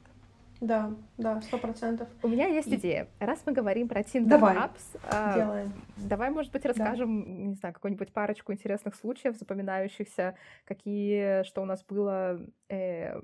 Да, 0.62 0.92
да, 1.18 1.42
сто 1.42 1.58
процентов. 1.58 2.08
У 2.24 2.28
меня 2.28 2.48
есть 2.48 2.68
и... 2.68 2.76
идея. 2.76 3.08
Раз 3.20 3.42
мы 3.46 3.52
говорим 3.52 3.88
про 3.88 4.02
Tinder 4.02 4.28
давай, 4.28 4.56
Apps, 4.56 5.00
а, 5.10 5.66
давай, 5.98 6.30
может 6.30 6.52
быть, 6.52 6.66
расскажем, 6.66 7.24
да. 7.24 7.30
не 7.30 7.56
знаю, 7.56 7.74
какую-нибудь 7.74 8.14
парочку 8.14 8.54
интересных 8.54 8.96
случаев, 8.96 9.38
запоминающихся, 9.38 10.36
какие, 10.66 11.44
что 11.44 11.62
у 11.62 11.66
нас 11.66 11.84
было, 11.84 12.40
э, 12.70 13.20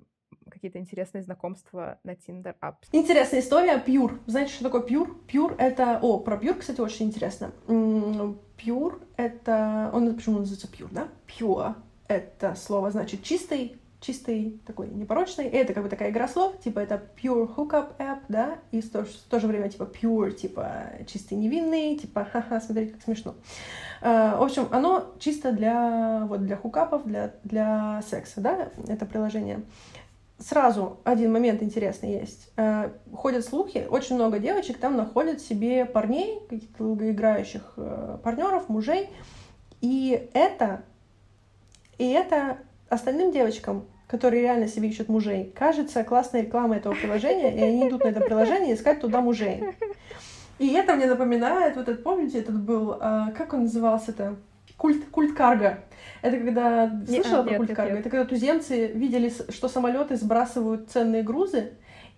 какие-то 0.50 0.80
интересные 0.80 1.24
знакомства 1.24 2.00
на 2.04 2.12
Tinder 2.12 2.56
Apps. 2.62 2.88
Интересная 2.92 3.40
история. 3.40 3.82
Pure. 3.86 4.20
Знаете, 4.26 4.54
что 4.54 4.66
такое 4.66 4.82
Pure? 4.82 5.16
Pure— 5.28 5.56
это... 5.58 6.00
О, 6.02 6.20
про 6.20 6.36
Pure, 6.36 6.56
кстати, 6.56 6.82
очень 6.82 7.08
интересно. 7.08 7.52
Pure— 7.68 9.02
это... 9.18 9.90
Он 9.94 10.14
почему 10.14 10.40
называется 10.40 10.68
Pure, 10.68 10.90
да? 10.92 11.08
Pure— 11.28 11.76
это 12.08 12.56
слово 12.56 12.92
значит 12.92 13.24
чистый, 13.24 13.80
чистый, 14.02 14.60
такой 14.66 14.90
непорочный. 14.90 15.48
И 15.48 15.56
это 15.56 15.74
как 15.74 15.84
бы 15.84 15.90
такая 15.90 16.10
игра 16.10 16.28
слов, 16.28 16.60
типа 16.60 16.80
это 16.80 17.02
pure 17.22 17.48
hookup 17.56 17.98
app, 18.00 18.22
да, 18.28 18.58
и 18.72 18.82
в 18.82 18.92
то, 18.92 19.06
в 19.06 19.30
то 19.30 19.40
же 19.40 19.48
время 19.48 19.70
типа 19.70 19.84
pure, 19.84 20.32
типа 20.32 20.90
чистый 21.08 21.36
невинный, 21.36 21.96
типа 21.96 22.26
ха-ха, 22.26 22.60
смотрите, 22.60 22.94
как 22.94 23.04
смешно. 23.04 23.36
Uh, 24.02 24.40
в 24.40 24.42
общем, 24.42 24.68
оно 24.72 25.14
чисто 25.20 25.52
для, 25.52 26.26
вот, 26.28 26.44
для 26.44 26.58
хукапов, 26.58 27.06
для, 27.06 27.36
для 27.44 28.02
секса, 28.02 28.42
да, 28.42 28.70
это 28.88 29.06
приложение. 29.06 29.62
Сразу 30.40 30.98
один 31.04 31.32
момент 31.32 31.62
интересный 31.62 32.14
есть. 32.14 32.52
Uh, 32.58 32.92
ходят 33.14 33.46
слухи, 33.46 33.86
очень 33.88 34.16
много 34.16 34.40
девочек 34.40 34.80
там 34.80 34.98
находят 34.98 35.40
себе 35.40 35.86
парней, 35.86 36.40
каких-то 36.50 36.86
долгоиграющих 36.86 37.74
uh, 37.78 38.18
партнеров, 38.18 38.68
мужей, 38.68 39.12
и 39.82 40.28
это, 40.34 40.82
и 42.00 42.10
это 42.10 42.58
остальным 42.92 43.32
девочкам 43.32 43.86
которые 44.12 44.42
реально 44.42 44.68
себе 44.68 44.90
ищут 44.90 45.08
мужей, 45.08 45.54
кажется 45.58 46.04
классная 46.04 46.42
реклама 46.42 46.76
этого 46.76 46.94
приложения, 46.94 47.58
и 47.58 47.62
они 47.62 47.88
идут 47.88 48.04
на 48.04 48.10
это 48.10 48.20
приложение 48.20 48.76
искать 48.76 49.00
туда 49.00 49.22
мужей. 49.22 49.64
И 50.60 50.74
это 50.74 50.96
мне 50.96 51.06
напоминает, 51.06 51.78
вот 51.78 51.88
этот, 51.88 52.04
помните, 52.04 52.40
этот 52.40 52.62
был, 52.62 52.98
а, 53.00 53.32
как 53.32 53.54
он 53.54 53.62
назывался-то? 53.64 54.36
Культ, 54.76 55.06
культ 55.10 55.34
карго. 55.34 55.80
Это 56.22 56.38
когда... 56.38 56.92
Слышала 57.08 57.44
про 57.44 57.56
культ 57.56 57.74
карго? 57.74 57.96
Это 57.96 58.10
когда 58.10 58.26
туземцы 58.26 58.88
видели, 58.88 59.32
что 59.50 59.70
самолеты 59.70 60.18
сбрасывают 60.18 60.92
ценные 60.92 61.24
грузы, 61.24 61.72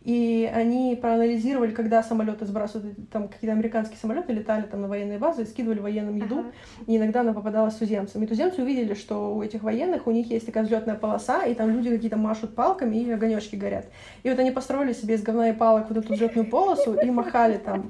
и 0.04 0.52
они 0.54 0.98
проанализировали, 1.02 1.72
когда 1.72 2.04
самолеты 2.04 2.46
сбрасывают, 2.46 3.10
там 3.10 3.30
какие-то 3.30 3.54
американские 3.54 3.98
самолеты 3.98 4.34
летали 4.34 4.64
там 4.64 4.82
на 4.82 4.90
военные 4.90 5.18
базы 5.18 5.44
и 5.44 5.46
скидывали 5.46 5.80
военным 5.80 6.18
еду, 6.18 6.40
ага. 6.40 6.52
и 6.88 6.98
иногда 6.98 7.22
она 7.22 7.34
попадалась 7.34 7.76
туземцам. 7.76 8.22
И 8.22 8.28
туземцы 8.28 8.62
увидели, 8.62 8.96
что 8.96 9.34
у 9.34 9.42
этих 9.42 9.64
военных, 9.64 10.06
у 10.06 10.12
них 10.12 10.30
есть 10.30 10.46
такая 10.46 10.66
взлетная 10.66 10.96
полоса, 10.96 11.46
и 11.46 11.54
там 11.54 11.70
люди 11.70 11.90
какие-то 11.90 12.18
машут 12.18 12.54
палками, 12.54 12.98
и 12.98 13.12
огонечки 13.12 13.56
горят. 13.56 13.86
И 14.24 14.30
вот 14.30 14.38
они 14.40 14.52
построили 14.52 14.92
себе 14.92 15.16
из 15.16 15.24
говна 15.24 15.50
и 15.50 15.54
палок 15.54 15.88
вот 15.88 15.98
эту 15.98 16.14
взлетную 16.14 16.50
полосу 16.50 16.96
и 16.96 17.10
махали 17.10 17.58
там 17.58 17.90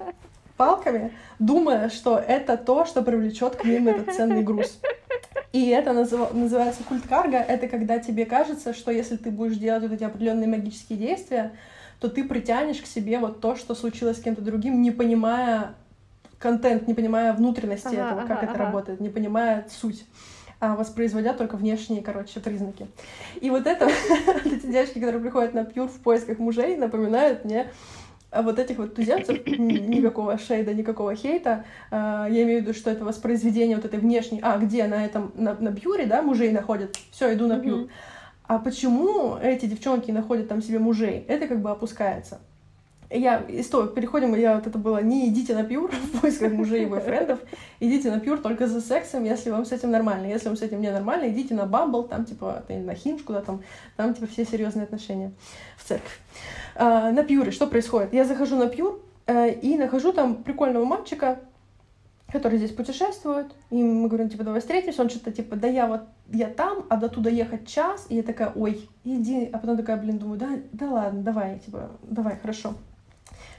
палками, 0.55 1.11
думая, 1.39 1.89
что 1.89 2.19
это 2.19 2.57
то, 2.57 2.85
что 2.85 3.01
привлечет 3.01 3.55
к 3.55 3.65
ним 3.65 3.87
этот 3.87 4.15
ценный 4.15 4.43
груз. 4.43 4.79
И 5.51 5.67
это 5.69 5.93
назыв... 5.93 6.33
называется 6.33 6.83
культ 6.83 7.07
карга. 7.07 7.37
Это 7.37 7.67
когда 7.67 7.99
тебе 7.99 8.25
кажется, 8.25 8.73
что 8.73 8.91
если 8.91 9.17
ты 9.17 9.29
будешь 9.31 9.57
делать 9.57 9.83
вот 9.83 9.91
эти 9.91 10.03
определенные 10.03 10.47
магические 10.47 10.97
действия, 10.97 11.51
то 12.03 12.09
ты 12.09 12.25
притянешь 12.25 12.81
к 12.81 12.85
себе 12.85 13.17
вот 13.17 13.39
то, 13.39 13.55
что 13.55 13.75
случилось 13.75 14.17
с 14.17 14.21
кем-то 14.21 14.41
другим, 14.41 14.81
не 14.81 14.91
понимая 14.91 15.75
контент, 16.37 16.85
не 16.85 16.93
понимая 16.93 17.31
внутренности 17.31 17.95
ага, 17.95 18.07
этого, 18.07 18.27
как 18.27 18.43
ага, 18.43 18.51
это 18.51 18.59
работает, 18.59 18.99
не 18.99 19.07
понимая 19.07 19.65
суть 19.69 20.05
а 20.59 20.75
воспроизводя 20.75 21.33
только 21.33 21.57
внешние, 21.57 22.01
короче, 22.01 22.39
признаки. 22.39 22.87
И 23.39 23.49
вот 23.49 23.67
это, 23.67 23.89
эти 24.45 24.65
девочки, 24.65 24.99
которые 24.99 25.21
приходят 25.21 25.53
на 25.53 25.63
пьюр 25.63 25.87
в 25.87 25.99
поисках 25.99 26.39
мужей, 26.39 26.75
напоминают 26.75 27.45
мне 27.45 27.67
вот 28.33 28.59
этих 28.59 28.77
вот 28.77 28.95
туземцев, 28.95 29.45
никакого 29.45 30.37
шейда, 30.37 30.73
никакого 30.73 31.15
хейта. 31.15 31.65
А, 31.91 32.27
я 32.29 32.43
имею 32.43 32.59
в 32.59 32.63
виду, 32.63 32.73
что 32.73 32.91
это 32.91 33.05
воспроизведение 33.05 33.77
вот 33.77 33.85
этой 33.85 33.99
внешней... 33.99 34.39
А, 34.41 34.57
где? 34.57 34.87
На 34.87 35.05
этом, 35.05 35.31
на, 35.35 35.53
на 35.53 35.73
пьюре, 35.73 36.05
да, 36.05 36.21
мужей 36.21 36.51
находят? 36.51 36.97
Все, 37.11 37.33
иду 37.33 37.47
на 37.47 37.59
пьюр. 37.59 37.79
Mm-hmm. 37.79 37.89
А 38.53 38.59
почему 38.59 39.35
эти 39.41 39.65
девчонки 39.65 40.11
находят 40.11 40.47
там 40.47 40.61
себе 40.61 40.77
мужей? 40.77 41.25
Это 41.27 41.47
как 41.47 41.59
бы 41.59 41.71
опускается. 41.71 42.39
Я, 43.09 43.39
и 43.39 43.63
стоп, 43.63 43.95
переходим, 43.95 44.35
я 44.35 44.53
вот 44.57 44.67
это 44.67 44.77
было, 44.77 45.01
не 45.01 45.27
идите 45.27 45.55
на 45.55 45.63
пьюр 45.63 45.89
в 46.13 46.21
поисках 46.21 46.53
мужей 46.53 46.83
и 46.83 46.85
бойфрендов, 46.85 47.39
идите 47.79 48.11
на 48.11 48.19
пьюр 48.19 48.37
только 48.37 48.67
за 48.67 48.79
сексом, 48.79 49.23
если 49.23 49.49
вам 49.49 49.65
с 49.65 49.71
этим 49.71 49.89
нормально. 49.89 50.27
Если 50.27 50.49
вам 50.49 50.55
с 50.55 50.61
этим 50.61 50.81
не 50.81 50.91
нормально, 50.91 51.29
идите 51.29 51.55
на 51.55 51.65
бамбл, 51.65 52.03
там 52.03 52.25
типа 52.25 52.63
на 52.69 52.93
хинж 52.93 53.23
куда 53.23 53.41
там, 53.41 53.63
там 53.97 54.13
типа 54.13 54.27
все 54.27 54.45
серьезные 54.45 54.83
отношения 54.83 55.31
в 55.77 55.87
церковь. 55.87 56.19
А, 56.75 57.11
на 57.11 57.23
пьюре 57.23 57.49
что 57.49 57.65
происходит? 57.65 58.13
Я 58.13 58.23
захожу 58.23 58.55
на 58.55 58.67
пьюр 58.67 59.01
э, 59.25 59.51
и 59.51 59.79
нахожу 59.79 60.13
там 60.13 60.43
прикольного 60.43 60.85
мальчика, 60.85 61.39
который 62.33 62.57
здесь 62.57 62.71
путешествует, 62.71 63.53
и 63.69 63.75
мы 63.75 64.07
говорим, 64.07 64.27
типа, 64.27 64.43
давай 64.43 64.59
встретимся, 64.59 65.03
он 65.03 65.09
что-то, 65.09 65.31
типа, 65.31 65.55
да 65.55 65.67
я 65.67 65.85
вот, 65.85 66.01
я 66.31 66.49
там, 66.49 66.85
а 66.89 66.97
до 66.97 67.07
туда 67.07 67.29
ехать 67.29 67.67
час, 67.67 68.07
и 68.09 68.15
я 68.15 68.23
такая, 68.23 68.51
ой, 68.55 68.89
иди, 69.03 69.45
а 69.53 69.59
потом 69.59 69.77
такая, 69.77 69.97
блин, 69.97 70.17
думаю, 70.17 70.39
да, 70.39 70.49
да 70.71 70.91
ладно, 70.91 71.21
давай, 71.21 71.59
типа, 71.59 71.91
давай, 72.01 72.37
хорошо. 72.37 72.73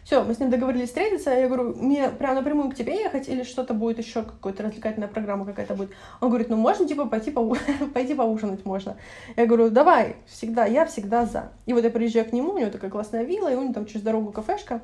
Все, 0.05 0.23
мы 0.23 0.35
с 0.35 0.39
ним 0.39 0.51
договорились 0.51 0.89
встретиться. 0.89 1.31
Я 1.31 1.47
говорю, 1.49 1.75
мне 1.75 2.11
прямо 2.11 2.35
напрямую 2.35 2.71
к 2.71 2.75
тебе 2.75 2.95
ехать 2.95 3.27
или 3.27 3.43
что-то 3.43 3.73
будет 3.73 3.99
еще, 3.99 4.23
какая-то 4.23 4.65
развлекательная 4.65 5.09
программа 5.09 5.47
какая-то 5.47 5.75
будет. 5.75 5.91
Он 6.21 6.29
говорит, 6.29 6.51
ну 6.51 6.57
можно 6.57 6.87
типа 6.87 7.07
пойти, 7.07 7.31
по... 7.31 7.57
пойти 7.95 8.15
поужинать 8.15 8.67
можно. 8.67 8.97
Я 9.37 9.47
говорю, 9.47 9.71
давай, 9.71 10.17
всегда, 10.27 10.67
я 10.67 10.85
всегда 10.85 11.25
за. 11.25 11.53
И 11.65 11.73
вот 11.73 11.85
я 11.85 11.91
приезжаю 11.91 12.27
к 12.27 12.33
нему, 12.33 12.53
у 12.53 12.59
него 12.59 12.71
такая 12.71 12.91
классная 12.91 13.25
вилла, 13.25 13.51
и 13.51 13.55
у 13.55 13.63
него 13.63 13.73
там 13.73 13.87
через 13.87 14.03
дорогу 14.03 14.31
кафешка, 14.31 14.83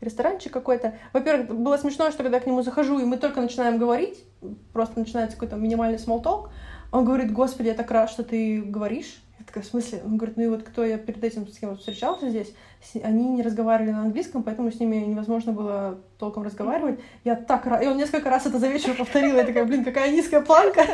ресторанчик 0.00 0.52
какой-то. 0.52 0.94
Во-первых, 1.12 1.54
было 1.54 1.76
смешно, 1.76 2.10
что 2.10 2.22
когда 2.22 2.38
я 2.38 2.42
к 2.42 2.46
нему 2.46 2.62
захожу, 2.62 2.98
и 2.98 3.04
мы 3.04 3.18
только 3.18 3.42
начинаем 3.42 3.76
говорить, 3.76 4.24
просто 4.72 4.98
начинается 4.98 5.36
какой-то 5.36 5.56
минимальный 5.56 5.98
смолток, 5.98 6.48
он 6.92 7.04
говорит, 7.04 7.32
господи, 7.32 7.68
я 7.68 7.74
так 7.74 7.90
рад, 7.90 8.10
что 8.10 8.22
ты 8.22 8.62
говоришь. 8.62 9.22
Я 9.42 9.46
такая, 9.46 9.64
в 9.64 9.66
смысле? 9.66 10.02
Он 10.04 10.18
говорит, 10.18 10.36
ну 10.36 10.44
и 10.44 10.46
вот 10.46 10.62
кто 10.62 10.84
я 10.84 10.98
перед 10.98 11.24
этим 11.24 11.48
с 11.48 11.58
кем 11.58 11.76
встречался 11.76 12.30
здесь, 12.30 12.54
они 13.02 13.28
не 13.28 13.42
разговаривали 13.42 13.90
на 13.90 14.02
английском, 14.02 14.44
поэтому 14.44 14.70
с 14.70 14.78
ними 14.78 14.96
невозможно 14.96 15.52
было 15.52 15.98
толком 16.16 16.44
разговаривать. 16.44 17.00
Я 17.24 17.34
так 17.34 17.66
рада. 17.66 17.84
И 17.84 17.88
он 17.88 17.96
несколько 17.96 18.30
раз 18.30 18.46
это 18.46 18.60
за 18.60 18.68
вечер 18.68 18.94
повторил. 18.94 19.34
Я 19.34 19.44
такая, 19.44 19.64
блин, 19.64 19.84
какая 19.84 20.12
низкая 20.12 20.42
планка. 20.42 20.84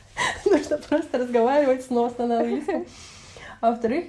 Нужно 0.44 0.78
просто 0.78 1.18
разговаривать 1.18 1.84
сносно 1.84 2.26
на 2.26 2.40
английском. 2.40 2.86
А 3.60 3.70
во-вторых, 3.70 4.06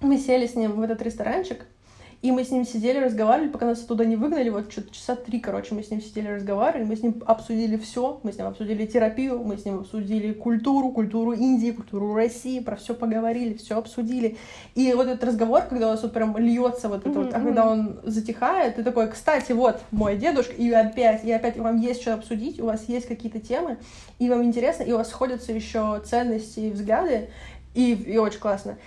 мы 0.00 0.16
сели 0.16 0.46
с 0.46 0.54
ним 0.54 0.72
в 0.72 0.80
этот 0.80 1.02
ресторанчик, 1.02 1.66
и 2.22 2.32
мы 2.32 2.44
с 2.44 2.50
ним 2.50 2.64
сидели, 2.64 2.98
разговаривали, 2.98 3.50
пока 3.50 3.66
нас 3.66 3.82
оттуда 3.82 4.04
не 4.04 4.16
выгнали. 4.16 4.48
Вот 4.48 4.72
что-то 4.72 4.92
часа 4.94 5.16
три, 5.16 5.38
короче, 5.38 5.74
мы 5.74 5.82
с 5.82 5.90
ним 5.90 6.00
сидели, 6.00 6.28
разговаривали. 6.28 6.84
Мы 6.84 6.96
с 6.96 7.02
ним 7.02 7.22
обсудили 7.26 7.76
все. 7.76 8.20
Мы 8.22 8.32
с 8.32 8.38
ним 8.38 8.46
обсудили 8.46 8.86
терапию, 8.86 9.42
мы 9.44 9.58
с 9.58 9.64
ним 9.64 9.80
обсудили 9.80 10.32
культуру, 10.32 10.90
культуру 10.90 11.32
Индии, 11.32 11.70
культуру 11.70 12.14
России, 12.14 12.60
про 12.60 12.76
все 12.76 12.94
поговорили, 12.94 13.54
все 13.54 13.78
обсудили. 13.78 14.38
И 14.74 14.92
вот 14.94 15.06
этот 15.06 15.22
разговор, 15.24 15.62
когда 15.62 15.88
у 15.88 15.90
нас 15.90 16.02
вот 16.02 16.12
прям 16.12 16.36
льется 16.38 16.88
вот 16.88 17.00
это 17.00 17.10
mm-hmm. 17.10 17.24
вот, 17.24 17.34
а 17.34 17.40
когда 17.40 17.70
он 17.70 18.00
затихает, 18.02 18.76
ты 18.76 18.82
такой, 18.82 19.08
кстати, 19.08 19.52
вот 19.52 19.80
мой 19.90 20.16
дедушка, 20.16 20.54
и 20.54 20.70
опять, 20.70 21.24
и 21.24 21.30
опять 21.30 21.56
вам 21.58 21.80
есть 21.80 22.02
что 22.02 22.14
обсудить, 22.14 22.60
у 22.60 22.66
вас 22.66 22.88
есть 22.88 23.06
какие-то 23.06 23.40
темы, 23.40 23.76
и 24.18 24.30
вам 24.30 24.42
интересно, 24.42 24.82
и 24.82 24.92
у 24.92 24.96
вас 24.96 25.10
сходятся 25.10 25.52
еще 25.52 26.02
ценности 26.04 26.60
и 26.60 26.70
взгляды, 26.70 27.28
и, 27.74 27.92
и 27.92 28.16
очень 28.16 28.40
классно. 28.40 28.78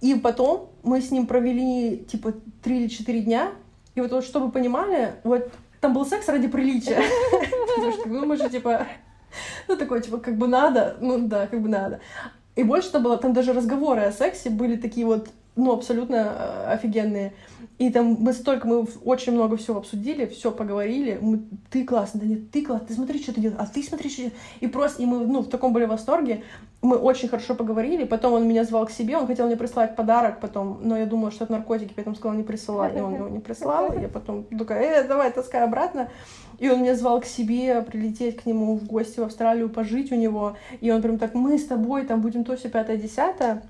И 0.00 0.14
потом 0.14 0.70
мы 0.82 1.00
с 1.00 1.10
ним 1.10 1.26
провели, 1.26 1.98
типа, 1.98 2.34
три 2.62 2.80
или 2.80 2.88
четыре 2.88 3.20
дня. 3.20 3.50
И 3.94 4.00
вот, 4.00 4.12
вот 4.12 4.24
чтобы 4.24 4.46
вы 4.46 4.52
понимали, 4.52 5.14
вот 5.24 5.50
там 5.80 5.92
был 5.92 6.06
секс 6.06 6.28
ради 6.28 6.48
приличия. 6.48 7.02
Потому 7.76 7.92
что, 7.92 8.08
мы 8.08 8.36
же, 8.36 8.48
типа, 8.48 8.86
ну, 9.66 9.76
такой, 9.76 10.00
типа, 10.00 10.18
как 10.18 10.36
бы 10.36 10.46
надо, 10.46 10.96
ну, 11.00 11.18
да, 11.26 11.46
как 11.46 11.60
бы 11.60 11.68
надо. 11.68 12.00
И 12.54 12.62
больше 12.62 12.90
того 12.90 13.04
было, 13.04 13.18
там 13.18 13.32
даже 13.32 13.52
разговоры 13.52 14.02
о 14.02 14.12
сексе 14.12 14.50
были 14.50 14.76
такие 14.76 15.06
вот, 15.06 15.28
ну, 15.56 15.72
абсолютно 15.72 16.16
э, 16.16 16.72
офигенные. 16.72 17.32
И 17.78 17.90
там 17.90 18.16
мы 18.18 18.32
столько, 18.32 18.66
мы 18.66 18.86
очень 19.04 19.32
много 19.32 19.56
всего 19.56 19.78
обсудили, 19.78 20.26
все 20.26 20.50
поговорили. 20.50 21.16
Мы, 21.20 21.42
ты 21.70 21.84
классно, 21.84 22.18
да 22.18 22.26
нет, 22.26 22.50
ты 22.50 22.64
классно, 22.64 22.88
ты 22.88 22.94
смотри, 22.94 23.22
что 23.22 23.32
ты 23.32 23.40
делаешь, 23.40 23.60
а 23.60 23.66
ты 23.66 23.84
смотри, 23.84 24.10
что 24.10 24.32
И 24.58 24.66
просто, 24.66 25.00
и 25.00 25.06
мы, 25.06 25.24
ну, 25.24 25.42
в 25.42 25.48
таком 25.48 25.72
были 25.72 25.84
восторге. 25.84 26.42
Мы 26.82 26.96
очень 26.96 27.28
хорошо 27.28 27.54
поговорили. 27.54 28.02
Потом 28.02 28.32
он 28.32 28.48
меня 28.48 28.64
звал 28.64 28.84
к 28.86 28.90
себе, 28.90 29.16
он 29.16 29.28
хотел 29.28 29.46
мне 29.46 29.56
прислать 29.56 29.94
подарок 29.94 30.40
потом, 30.40 30.80
но 30.82 30.96
я 30.96 31.06
думала, 31.06 31.30
что 31.30 31.44
это 31.44 31.52
наркотики, 31.52 31.92
поэтому 31.94 32.16
сказал, 32.16 32.36
не 32.36 32.42
присылай. 32.42 32.96
И 32.96 33.00
он 33.00 33.14
его 33.14 33.28
не 33.28 33.38
прислал. 33.38 33.92
И 33.92 34.00
я 34.00 34.08
потом 34.08 34.44
такая, 34.44 35.04
э, 35.04 35.06
давай, 35.06 35.30
таскай 35.32 35.62
обратно. 35.62 36.08
И 36.58 36.68
он 36.68 36.82
меня 36.82 36.96
звал 36.96 37.20
к 37.20 37.26
себе, 37.26 37.80
прилететь 37.82 38.42
к 38.42 38.46
нему 38.46 38.76
в 38.76 38.86
гости 38.86 39.20
в 39.20 39.22
Австралию, 39.22 39.68
пожить 39.68 40.10
у 40.10 40.16
него. 40.16 40.56
И 40.80 40.90
он 40.90 41.00
прям 41.00 41.18
так, 41.18 41.34
мы 41.34 41.56
с 41.56 41.66
тобой 41.66 42.04
там 42.06 42.22
будем 42.22 42.42
то 42.42 42.56
все 42.56 42.68
пятое, 42.68 42.96
десятое. 42.96 43.62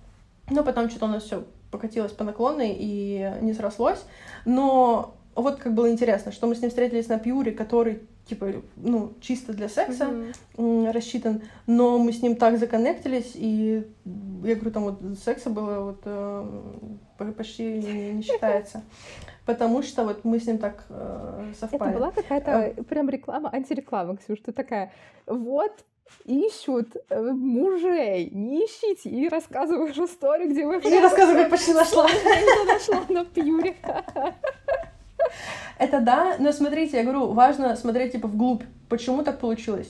Но 0.49 0.65
потом 0.65 0.89
что-то 0.89 1.05
у 1.05 1.09
нас 1.09 1.25
все 1.25 1.45
покатилось 1.71 2.13
по 2.13 2.25
наклонной 2.25 2.77
и 2.79 3.33
не 3.41 3.53
срослось. 3.53 4.05
Но 4.45 5.15
вот 5.35 5.57
как 5.57 5.75
было 5.75 5.91
интересно, 5.91 6.33
что 6.33 6.47
мы 6.47 6.55
с 6.55 6.61
ним 6.61 6.71
встретились 6.71 7.09
на 7.09 7.19
пьюре, 7.19 7.53
который 7.53 8.03
типа, 8.29 8.53
ну, 8.77 9.15
чисто 9.21 9.53
для 9.53 9.69
секса 9.69 10.33
mm-hmm. 10.57 10.93
рассчитан, 10.93 11.43
но 11.67 11.99
мы 11.99 12.13
с 12.13 12.21
ним 12.23 12.37
так 12.37 12.59
законнектились, 12.59 13.33
и 13.35 13.87
я 14.45 14.55
говорю, 14.55 14.71
там 14.71 14.83
вот 14.85 15.01
секса 15.25 15.49
было 15.49 15.81
вот 15.81 16.01
э, 16.05 17.33
почти 17.37 17.79
не, 17.79 18.13
не 18.13 18.23
считается. 18.23 18.83
Потому 19.47 19.83
что 19.83 20.05
вот 20.05 20.25
мы 20.25 20.39
с 20.39 20.47
ним 20.47 20.59
так 20.59 20.85
э, 20.91 21.53
совпали. 21.59 21.91
Это 21.91 21.99
была 21.99 22.11
какая-то 22.11 22.51
э, 22.51 22.83
прям 22.83 23.09
реклама, 23.09 23.51
антиреклама, 23.51 24.17
Ксюш, 24.19 24.41
ты 24.41 24.53
такая, 24.53 24.93
вот 25.27 25.73
ищут 26.25 26.97
э, 27.09 27.21
мужей, 27.33 28.31
не 28.33 28.67
ищите, 28.67 29.09
и 29.09 29.29
рассказываешь 29.29 29.97
историю, 29.97 30.51
где 30.51 30.67
вы... 30.67 30.79
И 30.79 31.01
рассказываю, 31.01 31.43
как 31.43 31.51
почти 31.51 31.73
нашла. 31.73 32.09
Я 32.09 32.65
нашла 32.65 33.03
на 33.09 33.25
пьюре. 33.25 33.77
Это 35.79 36.01
да, 36.01 36.37
но 36.39 36.53
смотрите, 36.53 36.99
я 36.99 37.03
говорю, 37.05 37.29
важно 37.29 37.77
смотреть 37.77 38.13
типа 38.13 38.29
вглубь, 38.29 38.63
почему 38.89 39.23
так 39.23 39.39
получилось. 39.39 39.89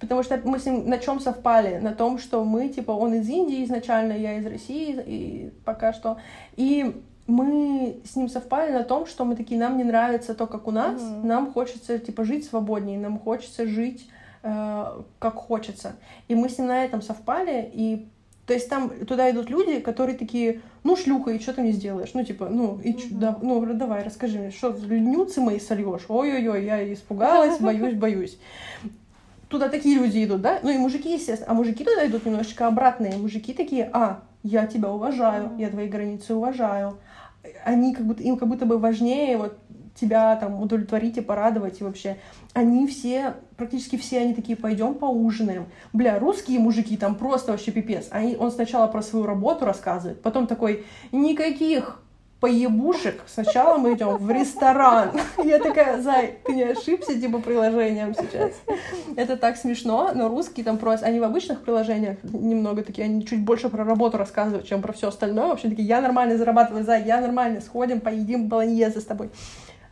Потому 0.00 0.22
что 0.22 0.40
мы 0.44 0.58
с 0.58 0.66
ним 0.66 0.88
на 0.88 0.98
чем 0.98 1.20
совпали? 1.20 1.78
На 1.78 1.92
том, 1.92 2.18
что 2.18 2.44
мы, 2.44 2.68
типа, 2.68 2.90
он 2.90 3.14
из 3.14 3.28
Индии 3.28 3.64
изначально, 3.64 4.12
я 4.12 4.38
из 4.38 4.46
России, 4.46 5.02
и 5.06 5.52
пока 5.64 5.92
что. 5.94 6.18
И 6.56 6.94
мы 7.26 8.00
с 8.04 8.14
ним 8.14 8.28
совпали 8.28 8.72
на 8.72 8.82
том, 8.82 9.06
что 9.06 9.24
мы 9.24 9.36
такие, 9.36 9.58
нам 9.58 9.78
не 9.78 9.84
нравится 9.84 10.34
то, 10.34 10.46
как 10.46 10.68
у 10.68 10.70
нас, 10.70 11.00
mm-hmm. 11.00 11.24
нам 11.24 11.52
хочется, 11.52 11.98
типа, 11.98 12.24
жить 12.24 12.46
свободнее, 12.46 12.98
нам 12.98 13.18
хочется 13.18 13.66
жить 13.66 14.08
как 15.18 15.34
хочется. 15.34 15.96
И 16.28 16.34
мы 16.34 16.48
с 16.48 16.58
ним 16.58 16.68
на 16.68 16.84
этом 16.84 17.02
совпали, 17.02 17.70
и 17.72 18.08
то 18.46 18.54
есть 18.54 18.68
там 18.68 18.90
туда 19.06 19.28
идут 19.30 19.50
люди, 19.50 19.80
которые 19.80 20.16
такие, 20.16 20.60
ну, 20.84 20.96
шлюха, 20.96 21.32
и 21.32 21.40
что 21.40 21.52
ты 21.52 21.62
мне 21.62 21.72
сделаешь? 21.72 22.10
Ну, 22.14 22.24
типа, 22.24 22.48
ну, 22.48 22.78
и 22.78 22.92
mm-hmm. 22.92 23.08
да, 23.10 23.36
ну, 23.42 23.64
давай, 23.74 24.04
расскажи 24.04 24.38
мне, 24.38 24.50
что, 24.52 24.70
нюцы 24.70 25.40
мои 25.40 25.58
сольешь? 25.58 26.04
Ой-ой-ой, 26.08 26.64
я 26.64 26.92
испугалась, 26.92 27.58
боюсь, 27.58 27.94
боюсь. 27.98 28.38
Туда 29.48 29.68
такие 29.68 29.96
люди 29.96 30.24
идут, 30.24 30.42
да? 30.42 30.60
Ну, 30.62 30.70
и 30.70 30.78
мужики, 30.78 31.14
естественно. 31.14 31.50
А 31.50 31.54
мужики 31.54 31.84
туда 31.84 32.06
идут 32.06 32.24
немножечко 32.24 32.68
обратные. 32.68 33.16
Мужики 33.16 33.52
такие, 33.52 33.90
а, 33.92 34.22
я 34.44 34.66
тебя 34.66 34.92
уважаю, 34.92 35.50
я 35.58 35.68
твои 35.68 35.88
границы 35.88 36.34
уважаю. 36.34 36.98
Они 37.64 37.94
как 37.94 38.06
будто, 38.06 38.22
им 38.22 38.36
как 38.36 38.48
будто 38.48 38.64
бы 38.64 38.78
важнее 38.78 39.38
вот 39.38 39.58
тебя 39.98 40.36
там 40.36 40.60
удовлетворить 40.62 41.16
и 41.16 41.20
порадовать, 41.20 41.80
и 41.80 41.84
вообще 41.84 42.18
они 42.52 42.86
все, 42.86 43.34
практически 43.56 43.96
все 43.96 44.20
они 44.20 44.34
такие, 44.34 44.56
пойдем 44.56 44.94
поужинаем. 44.94 45.66
Бля, 45.92 46.18
русские 46.18 46.58
мужики 46.58 46.96
там 46.96 47.14
просто 47.16 47.52
вообще 47.52 47.72
пипец. 47.72 48.06
Они, 48.10 48.36
он 48.36 48.50
сначала 48.50 48.86
про 48.86 49.02
свою 49.02 49.26
работу 49.26 49.64
рассказывает, 49.64 50.22
потом 50.22 50.46
такой, 50.46 50.84
никаких 51.12 52.00
поебушек, 52.40 53.22
сначала 53.26 53.78
мы 53.78 53.94
идем 53.94 54.18
в 54.18 54.30
ресторан. 54.30 55.12
Я 55.44 55.58
такая, 55.58 56.00
Зай, 56.02 56.38
ты 56.44 56.54
не 56.54 56.64
ошибся, 56.64 57.18
типа, 57.18 57.38
приложением 57.38 58.14
сейчас. 58.14 58.52
Это 59.16 59.36
так 59.36 59.56
смешно, 59.56 60.12
но 60.14 60.28
русские 60.28 60.64
там 60.64 60.76
просто, 60.78 61.06
они 61.06 61.18
в 61.18 61.24
обычных 61.24 61.62
приложениях 61.62 62.18
немного 62.22 62.82
такие, 62.82 63.06
они 63.06 63.24
чуть 63.24 63.42
больше 63.42 63.70
про 63.70 63.84
работу 63.84 64.18
рассказывают, 64.18 64.66
чем 64.66 64.82
про 64.82 64.92
все 64.92 65.08
остальное. 65.08 65.48
Вообще 65.48 65.70
такие, 65.70 65.88
я 65.88 66.00
нормально 66.00 66.36
зарабатываю, 66.36 66.84
Зай, 66.84 67.04
я 67.04 67.20
нормально, 67.20 67.60
сходим, 67.60 68.00
поедим 68.00 68.48
баланьезы 68.48 69.00
с 69.00 69.04
тобой. 69.04 69.30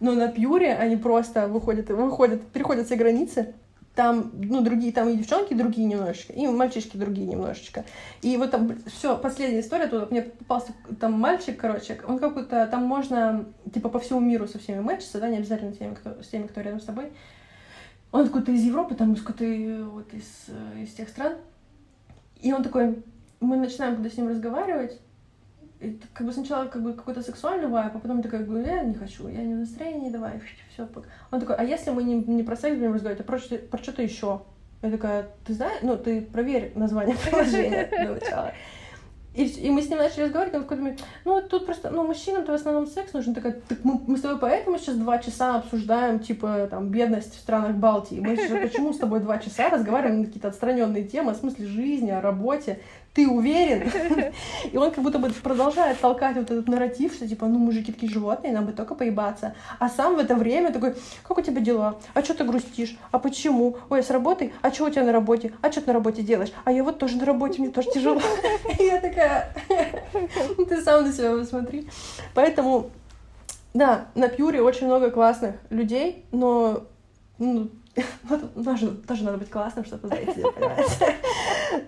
Но 0.04 0.12
на 0.12 0.28
Пьюре 0.28 0.74
они 0.74 0.96
просто 0.96 1.48
выходят, 1.48 1.88
выходят, 1.88 2.46
переходят 2.48 2.84
все 2.84 2.96
границы, 2.96 3.54
там, 3.94 4.32
ну, 4.34 4.60
другие, 4.60 4.92
там 4.92 5.08
и 5.08 5.16
девчонки 5.16 5.54
другие 5.54 5.86
немножечко, 5.86 6.34
и 6.34 6.46
мальчишки 6.46 6.98
другие 6.98 7.26
немножечко. 7.26 7.86
И 8.20 8.36
вот 8.36 8.50
там 8.50 8.76
все, 8.84 9.16
последняя 9.16 9.60
история, 9.60 9.86
тут 9.86 10.10
мне 10.10 10.20
попался 10.20 10.74
там 11.00 11.14
мальчик, 11.14 11.58
короче, 11.58 11.98
он 12.06 12.18
какой-то, 12.18 12.66
там 12.66 12.82
можно, 12.82 13.46
типа, 13.72 13.88
по 13.88 13.98
всему 13.98 14.20
миру 14.20 14.46
со 14.46 14.58
всеми 14.58 14.80
мэчиться, 14.80 15.20
да, 15.20 15.30
не 15.30 15.38
обязательно 15.38 15.72
с 15.72 15.78
теми, 15.78 15.94
кто, 15.94 16.22
с 16.22 16.28
теми, 16.28 16.48
кто 16.48 16.60
рядом 16.60 16.82
с 16.82 16.84
тобой. 16.84 17.10
Он 18.12 18.26
какой-то 18.26 18.52
из 18.52 18.62
Европы, 18.62 18.94
там, 18.96 19.16
какой-то 19.16 19.86
вот 19.86 20.12
из, 20.12 20.50
из 20.82 20.92
тех 20.92 21.08
стран. 21.08 21.36
И 22.42 22.52
он 22.52 22.62
такой, 22.62 23.02
мы 23.40 23.56
начинаем 23.56 23.94
когда 23.94 24.10
с 24.10 24.18
ним 24.18 24.28
разговаривать, 24.28 25.00
и 25.85 26.01
как 26.12 26.27
бы 26.27 26.33
сначала 26.33 26.66
как 26.66 26.83
бы 26.83 26.94
какой-то 26.94 27.23
сексуальный 27.23 27.68
вайп, 27.68 27.92
а 27.94 27.99
потом 27.99 28.23
такая 28.23 28.44
говорю, 28.44 28.66
я 28.66 28.83
не 28.83 28.94
хочу, 28.94 29.29
я 29.29 29.42
не 29.42 29.55
в 29.55 29.59
настроении, 29.59 30.11
давай, 30.11 30.40
все. 30.73 30.88
Он 31.31 31.40
такой, 31.40 31.57
а 31.57 31.64
если 31.64 31.90
мы 31.90 32.03
не, 32.03 32.14
не 32.14 32.42
про 32.42 32.57
секс 32.57 32.77
будем 32.77 32.94
разговаривать, 32.94 33.27
а 33.27 33.31
про, 33.31 33.38
про 33.38 33.79
что-то 33.79 34.03
еще? 34.03 34.42
Я 34.83 34.90
такая, 34.90 35.29
ты 35.47 35.55
знаешь, 35.55 35.79
ну, 35.83 35.97
ты 35.97 36.20
проверь 36.20 36.73
название 36.75 37.16
приложения 37.16 37.87
для 37.90 38.11
начала. 38.11 38.53
И, 39.35 39.47
и 39.47 39.70
мы 39.70 39.83
с 39.83 39.88
ним 39.88 39.99
начали 39.99 40.25
разговаривать, 40.25 40.55
он 40.55 40.62
такой 40.62 40.77
думает, 40.77 41.05
ну, 41.25 41.42
тут 41.42 41.66
просто, 41.66 41.90
ну, 41.90 42.07
мужчинам-то 42.07 42.53
в 42.53 42.55
основном 42.55 42.87
секс 42.87 43.12
нужен. 43.12 43.35
Такая, 43.35 43.61
так 43.68 43.79
мы, 43.83 44.01
мы 44.07 44.16
с 44.16 44.20
тобой 44.20 44.38
поэтому 44.38 44.79
сейчас 44.79 44.94
два 44.94 45.18
часа 45.18 45.57
обсуждаем, 45.57 46.20
типа, 46.20 46.68
там, 46.70 46.90
бедность 46.90 47.35
в 47.35 47.40
странах 47.40 47.75
Балтии. 47.75 48.20
Мы 48.20 48.37
же 48.37 48.57
почему 48.61 48.92
с 48.92 48.99
тобой 48.99 49.20
два 49.20 49.38
часа 49.38 49.70
разговариваем 49.70 50.20
на 50.20 50.27
какие-то 50.27 50.49
отстраненные 50.49 51.03
темы, 51.03 51.33
о 51.33 51.35
смысле 51.35 51.66
жизни, 51.66 52.11
о 52.11 52.20
работе 52.20 52.79
ты 53.14 53.29
уверен? 53.29 53.90
И 54.72 54.77
он 54.77 54.90
как 54.90 55.03
будто 55.03 55.18
бы 55.18 55.31
продолжает 55.31 56.00
толкать 56.00 56.37
вот 56.37 56.50
этот 56.50 56.68
нарратив, 56.68 57.14
что 57.14 57.29
типа, 57.29 57.46
ну, 57.46 57.59
мужики 57.59 57.92
такие 57.92 58.12
животные, 58.12 58.53
нам 58.53 58.66
бы 58.66 58.72
только 58.72 58.96
поебаться. 58.96 59.55
А 59.79 59.88
сам 59.88 60.16
в 60.16 60.18
это 60.18 60.35
время 60.35 60.72
такой, 60.72 60.96
как 61.22 61.38
у 61.38 61.40
тебя 61.40 61.61
дела? 61.61 61.96
А 62.12 62.22
что 62.22 62.35
ты 62.35 62.44
грустишь? 62.44 62.98
А 63.12 63.20
почему? 63.20 63.77
Ой, 63.88 64.03
с 64.03 64.11
работой? 64.11 64.53
А 64.62 64.72
что 64.72 64.87
у 64.87 64.90
тебя 64.90 65.05
на 65.05 65.12
работе? 65.12 65.53
А 65.62 65.70
что 65.70 65.81
ты 65.81 65.87
на 65.87 65.92
работе 65.92 66.22
делаешь? 66.22 66.53
А 66.64 66.72
я 66.72 66.83
вот 66.83 66.98
тоже 66.98 67.16
на 67.16 67.24
работе, 67.24 67.61
мне 67.62 67.70
тоже 67.70 67.90
тяжело. 67.92 68.20
Я 68.81 69.00
такая, 69.00 69.55
«Ну, 70.59 70.64
ты 70.64 70.83
сам 70.83 71.05
на 71.05 71.12
себя 71.12 71.37
посмотри. 71.37 71.88
Поэтому, 72.35 72.90
да, 73.74 74.07
на 74.16 74.29
Пьюре 74.29 74.61
очень 74.61 74.87
много 74.87 75.11
классных 75.11 75.55
людей, 75.70 76.24
но 76.33 76.85
ну, 77.38 77.70
тоже, 78.64 78.97
тоже 78.97 79.25
надо 79.25 79.38
быть 79.38 79.51
классным, 79.51 79.85
чтобы 79.85 80.09
идти, 80.09 80.42
понимаете? 80.42 81.16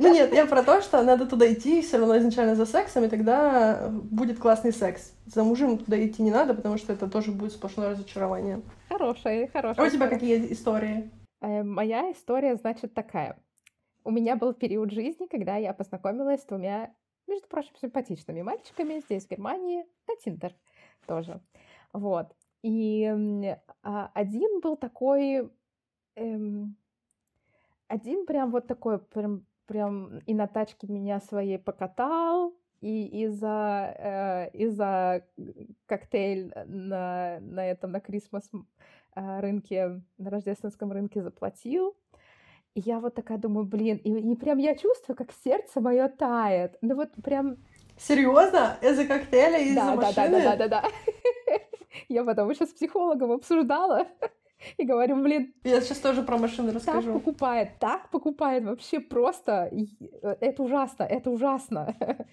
Ну 0.01 0.13
нет, 0.13 0.33
я 0.33 0.47
про 0.47 0.65
то, 0.65 0.83
что 0.83 1.01
надо 1.03 1.27
туда 1.27 1.53
идти 1.53 1.81
все 1.81 1.99
равно 1.99 2.19
изначально 2.19 2.57
за 2.57 2.67
сексом, 2.67 3.05
и 3.05 3.09
тогда 3.09 3.89
будет 3.89 4.39
классный 4.39 4.73
секс. 4.73 5.13
За 5.27 5.45
мужем 5.45 5.79
туда 5.79 6.05
идти 6.05 6.23
не 6.23 6.33
надо, 6.33 6.55
потому 6.55 6.77
что 6.77 6.93
это 6.93 7.09
тоже 7.09 7.31
будет 7.31 7.53
сплошное 7.53 7.91
разочарование. 7.91 8.63
Хорошая, 8.89 9.49
хорошая. 9.49 9.85
А 9.85 9.89
у 9.89 9.91
тебя 9.91 10.09
какие 10.09 10.53
истории? 10.53 11.11
Э, 11.41 11.63
моя 11.63 12.11
история, 12.11 12.57
значит, 12.57 12.95
такая. 12.95 13.39
У 14.05 14.11
меня 14.11 14.35
был 14.37 14.53
период 14.55 14.91
жизни, 14.91 15.27
когда 15.27 15.57
я 15.57 15.73
познакомилась 15.73 16.43
с 16.43 16.47
двумя, 16.47 16.93
между 17.29 17.47
прочим, 17.49 17.73
симпатичными 17.81 18.43
мальчиками 18.43 19.01
здесь, 19.01 19.27
в 19.27 19.31
Германии, 19.31 19.85
на 20.09 20.17
Тиндер 20.17 20.53
тоже. 21.07 21.41
Вот. 21.93 22.36
И 22.62 23.05
а, 23.83 24.11
один 24.14 24.61
был 24.61 24.77
такой 24.77 25.51
эм, 26.16 26.77
один 27.88 28.27
прям 28.27 28.51
вот 28.51 28.66
такой, 28.66 28.99
прям, 28.99 29.47
прям 29.66 30.19
и 30.19 30.35
на 30.35 30.47
тачке 30.47 30.87
меня 30.88 31.21
своей 31.21 31.59
покатал, 31.59 32.55
и 32.81 33.25
из-за 33.25 33.95
э, 33.99 34.51
из-за 34.53 35.25
коктейль 35.87 36.53
на, 36.66 37.38
на 37.40 37.66
этом, 37.66 37.92
на 37.92 38.01
Крисмас 38.01 38.51
рынке, 39.14 40.03
на 40.19 40.31
рождественском 40.31 40.92
рынке 40.92 41.23
заплатил. 41.23 41.97
И 42.75 42.81
я 42.81 43.01
вот 43.01 43.14
такая 43.14 43.38
думаю, 43.38 43.64
блин, 43.64 43.97
и, 43.97 44.11
и 44.11 44.37
прям 44.37 44.59
я 44.59 44.75
чувствую, 44.75 45.16
как 45.16 45.33
сердце 45.42 45.81
мое 45.81 46.09
тает. 46.09 46.77
Ну 46.83 46.95
вот 46.95 47.11
прям... 47.25 47.57
Серьезно? 47.97 48.77
Из-за 48.83 49.07
коктейля, 49.07 49.59
из-за 49.61 49.81
да, 49.81 49.95
машины? 49.95 50.42
Да, 50.42 50.57
да, 50.57 50.57
да, 50.57 50.69
да, 50.69 50.69
да. 50.83 50.90
Я 52.09 52.25
потом 52.25 52.53
сейчас 52.55 52.71
с 52.71 52.75
психологом 52.75 53.33
обсуждала. 53.33 54.07
И 54.79 54.85
говорю, 54.85 55.17
блин... 55.23 55.53
Я 55.65 55.81
сейчас 55.81 55.99
тоже 55.99 56.23
про 56.23 56.39
машины 56.39 56.73
расскажу. 56.73 57.13
Так 57.13 57.23
покупает, 57.23 57.79
так 57.79 58.11
покупает, 58.11 58.65
вообще 58.65 59.01
просто... 59.01 59.71
Э, 60.23 60.37
это 60.41 60.63
ужасно, 60.63 61.03
это 61.05 61.31
ужасно. 61.31 61.95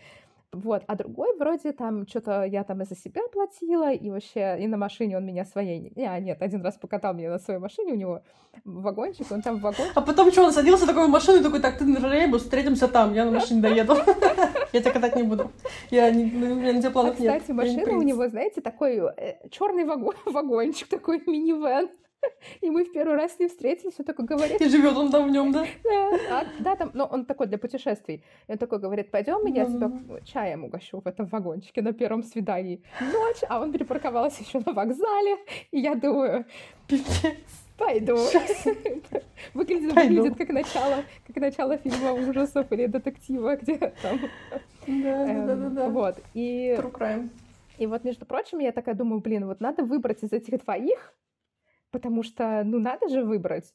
Вот, 0.54 0.84
а 0.86 0.96
другой 0.96 1.36
вроде 1.38 1.72
там 1.72 2.08
что-то 2.08 2.44
я 2.44 2.64
там 2.64 2.84
и 2.84 2.86
за 2.86 2.96
себя 2.96 3.22
платила, 3.32 3.92
и 3.92 4.12
вообще 4.12 4.58
и 4.60 4.68
на 4.68 4.78
машине 4.78 5.18
он 5.18 5.26
меня 5.26 5.46
своей... 5.46 5.92
Не, 5.96 6.06
а, 6.06 6.20
нет, 6.20 6.42
один 6.42 6.62
раз 6.62 6.76
покатал 6.76 7.16
меня 7.16 7.32
на 7.32 7.40
своей 7.40 7.60
машине, 7.60 7.94
у 7.94 7.96
него 7.96 8.22
вагончик, 8.64 9.32
он 9.32 9.42
там 9.42 9.58
в 9.58 9.62
вагончик. 9.62 9.92
А 9.96 10.02
потом 10.02 10.32
что, 10.32 10.44
он 10.44 10.52
садился 10.52 10.86
такой 10.86 11.08
в 11.08 11.10
машину 11.10 11.40
и 11.40 11.44
такой, 11.44 11.60
так, 11.60 11.80
ты 11.80 11.86
на 11.86 12.00
троллейбус, 12.00 12.44
встретимся 12.44 12.88
там, 12.88 13.16
я 13.16 13.26
на 13.26 13.32
машине 13.32 13.62
доеду. 13.62 13.96
Я 14.74 14.82
тебя 14.82 14.92
катать 14.92 15.16
не 15.16 15.22
буду. 15.24 15.52
Я 15.92 16.10
не, 16.10 16.24
у 16.24 16.56
меня 16.56 16.74
на 16.74 16.92
планов 16.92 17.20
нет. 17.20 17.42
Кстати, 17.42 17.52
машина 17.52 17.96
у 17.96 18.02
него, 18.02 18.28
знаете, 18.28 18.60
такой 18.60 18.98
э, 18.98 19.48
черный 19.52 19.86
вагончик, 20.26 20.88
такой 20.88 21.22
минивэн. 21.28 21.90
И 22.62 22.70
мы 22.70 22.84
в 22.86 22.92
первый 22.92 23.16
раз 23.16 23.36
с 23.36 23.40
ним 23.40 23.50
встретились, 23.50 23.94
он 24.00 24.06
такой 24.06 24.26
говорит... 24.26 24.62
И 24.62 24.70
живет 24.70 24.96
он 24.98 25.12
там 25.12 25.28
в 25.28 25.32
нем, 25.32 25.52
да? 25.52 25.66
Да, 25.84 26.20
а, 26.30 26.46
да, 26.60 26.76
там, 26.76 26.92
но 26.94 27.06
он 27.06 27.26
такой 27.26 27.48
для 27.48 27.58
путешествий. 27.58 28.24
И 28.48 28.52
он 28.52 28.58
такой 28.58 28.80
говорит, 28.80 29.12
пойдем, 29.12 29.46
я 29.48 29.66
тебя 29.66 29.92
чаем 30.26 30.64
угощу 30.64 31.02
в 31.02 31.08
этом 31.08 31.26
вагончике 31.26 31.82
на 31.82 31.94
первом 31.94 32.24
свидании. 32.24 32.82
Ночь, 33.02 33.44
а 33.50 33.62
он 33.62 33.72
припарковался 33.72 34.44
еще 34.44 34.62
на 34.66 34.74
вокзале, 34.74 35.38
и 35.72 35.80
я 35.80 35.96
думаю... 35.96 36.46
Пипец. 36.88 37.64
Пойду. 37.78 38.16
Выглядит, 39.54 39.96
Пойду. 39.96 40.22
выглядит 40.22 40.38
как 40.38 40.50
начало, 40.50 41.04
как 41.26 41.36
начало 41.38 41.78
фильма 41.78 42.14
ужасов 42.14 42.72
или 42.72 42.86
детектива, 42.86 43.56
где 43.56 43.78
там... 43.78 44.20
Да, 44.86 45.28
эм, 45.28 45.48
да, 45.48 45.56
да, 45.56 45.70
да. 45.70 45.90
Вот. 45.90 46.20
И... 46.34 46.76
True 46.78 46.92
crime. 46.92 47.30
И 47.80 47.88
вот, 47.88 48.04
между 48.04 48.26
прочим, 48.26 48.60
я 48.60 48.72
такая 48.72 48.94
думаю, 48.94 49.22
блин, 49.22 49.48
вот 49.48 49.60
надо 49.60 49.84
выбрать 49.84 50.24
из 50.24 50.32
этих 50.32 50.64
двоих 50.64 51.14
Потому 51.94 52.24
что, 52.24 52.64
ну, 52.66 52.80
надо 52.80 53.08
же 53.08 53.24
выбрать. 53.24 53.72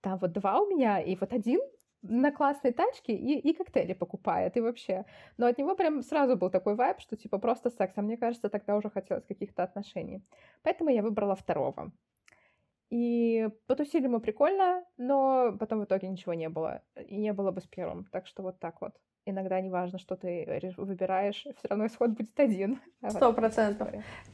Там 0.00 0.18
вот 0.18 0.32
два 0.32 0.60
у 0.60 0.66
меня, 0.66 1.00
и 1.00 1.14
вот 1.16 1.34
один 1.34 1.60
на 2.00 2.32
классной 2.32 2.72
тачке 2.72 3.12
и, 3.14 3.38
и 3.38 3.52
коктейли 3.52 3.92
покупает, 3.92 4.56
и 4.56 4.60
вообще. 4.60 5.04
Но 5.36 5.46
от 5.46 5.58
него 5.58 5.76
прям 5.76 6.02
сразу 6.02 6.36
был 6.36 6.48
такой 6.50 6.76
вайб, 6.76 6.98
что 7.00 7.16
типа 7.16 7.38
просто 7.38 7.68
секс. 7.68 7.92
А 7.96 8.02
мне 8.02 8.16
кажется, 8.16 8.48
тогда 8.48 8.74
уже 8.76 8.88
хотелось 8.88 9.26
каких-то 9.26 9.64
отношений. 9.64 10.22
Поэтому 10.62 10.88
я 10.90 11.02
выбрала 11.02 11.34
второго. 11.34 11.92
И 12.88 13.50
потусили 13.66 14.06
мы 14.06 14.20
прикольно, 14.20 14.82
но 14.96 15.54
потом 15.60 15.80
в 15.80 15.84
итоге 15.84 16.08
ничего 16.08 16.32
не 16.32 16.48
было. 16.48 16.82
И 17.06 17.16
не 17.18 17.34
было 17.34 17.50
бы 17.50 17.60
с 17.60 17.66
первым. 17.66 18.06
Так 18.06 18.26
что 18.26 18.42
вот 18.42 18.58
так 18.60 18.80
вот 18.80 18.94
иногда 19.30 19.60
не 19.60 19.70
важно, 19.70 19.98
что 19.98 20.16
ты 20.16 20.60
выбираешь, 20.76 21.40
все 21.40 21.68
равно 21.68 21.86
исход 21.86 22.10
будет 22.10 22.38
один. 22.38 22.80
Сто 23.08 23.32
процентов. 23.32 23.88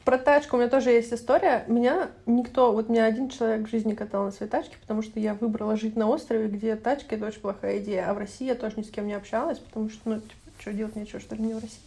Про 0.05 0.19
тачку 0.19 0.57
у 0.57 0.59
меня 0.61 0.69
тоже 0.69 0.91
есть 0.91 1.13
история. 1.13 1.65
Меня 1.69 2.11
никто, 2.27 2.73
вот 2.73 2.89
меня 2.89 3.05
один 3.05 3.29
человек 3.29 3.67
в 3.67 3.71
жизни 3.71 3.95
катал 3.95 4.25
на 4.25 4.31
своей 4.31 4.51
тачке, 4.51 4.77
потому 4.81 5.03
что 5.03 5.21
я 5.21 5.35
выбрала 5.35 5.77
жить 5.77 5.97
на 5.97 6.09
острове, 6.09 6.49
где 6.49 6.77
тачки— 6.77 7.15
это 7.15 7.27
очень 7.27 7.41
плохая 7.41 7.79
идея. 7.79 8.11
А 8.11 8.15
в 8.15 8.19
России 8.19 8.47
я 8.47 8.55
тоже 8.55 8.75
ни 8.77 8.83
с 8.83 8.91
кем 8.91 9.07
не 9.07 9.15
общалась, 9.15 9.59
потому 9.59 9.91
что, 9.91 10.01
ну, 10.09 10.15
типа, 10.17 10.35
что 10.59 10.73
делать 10.73 10.97
нечего, 10.97 11.21
что 11.21 11.35
ли, 11.35 11.43
не 11.43 11.55
в 11.55 11.59
России. 11.59 11.81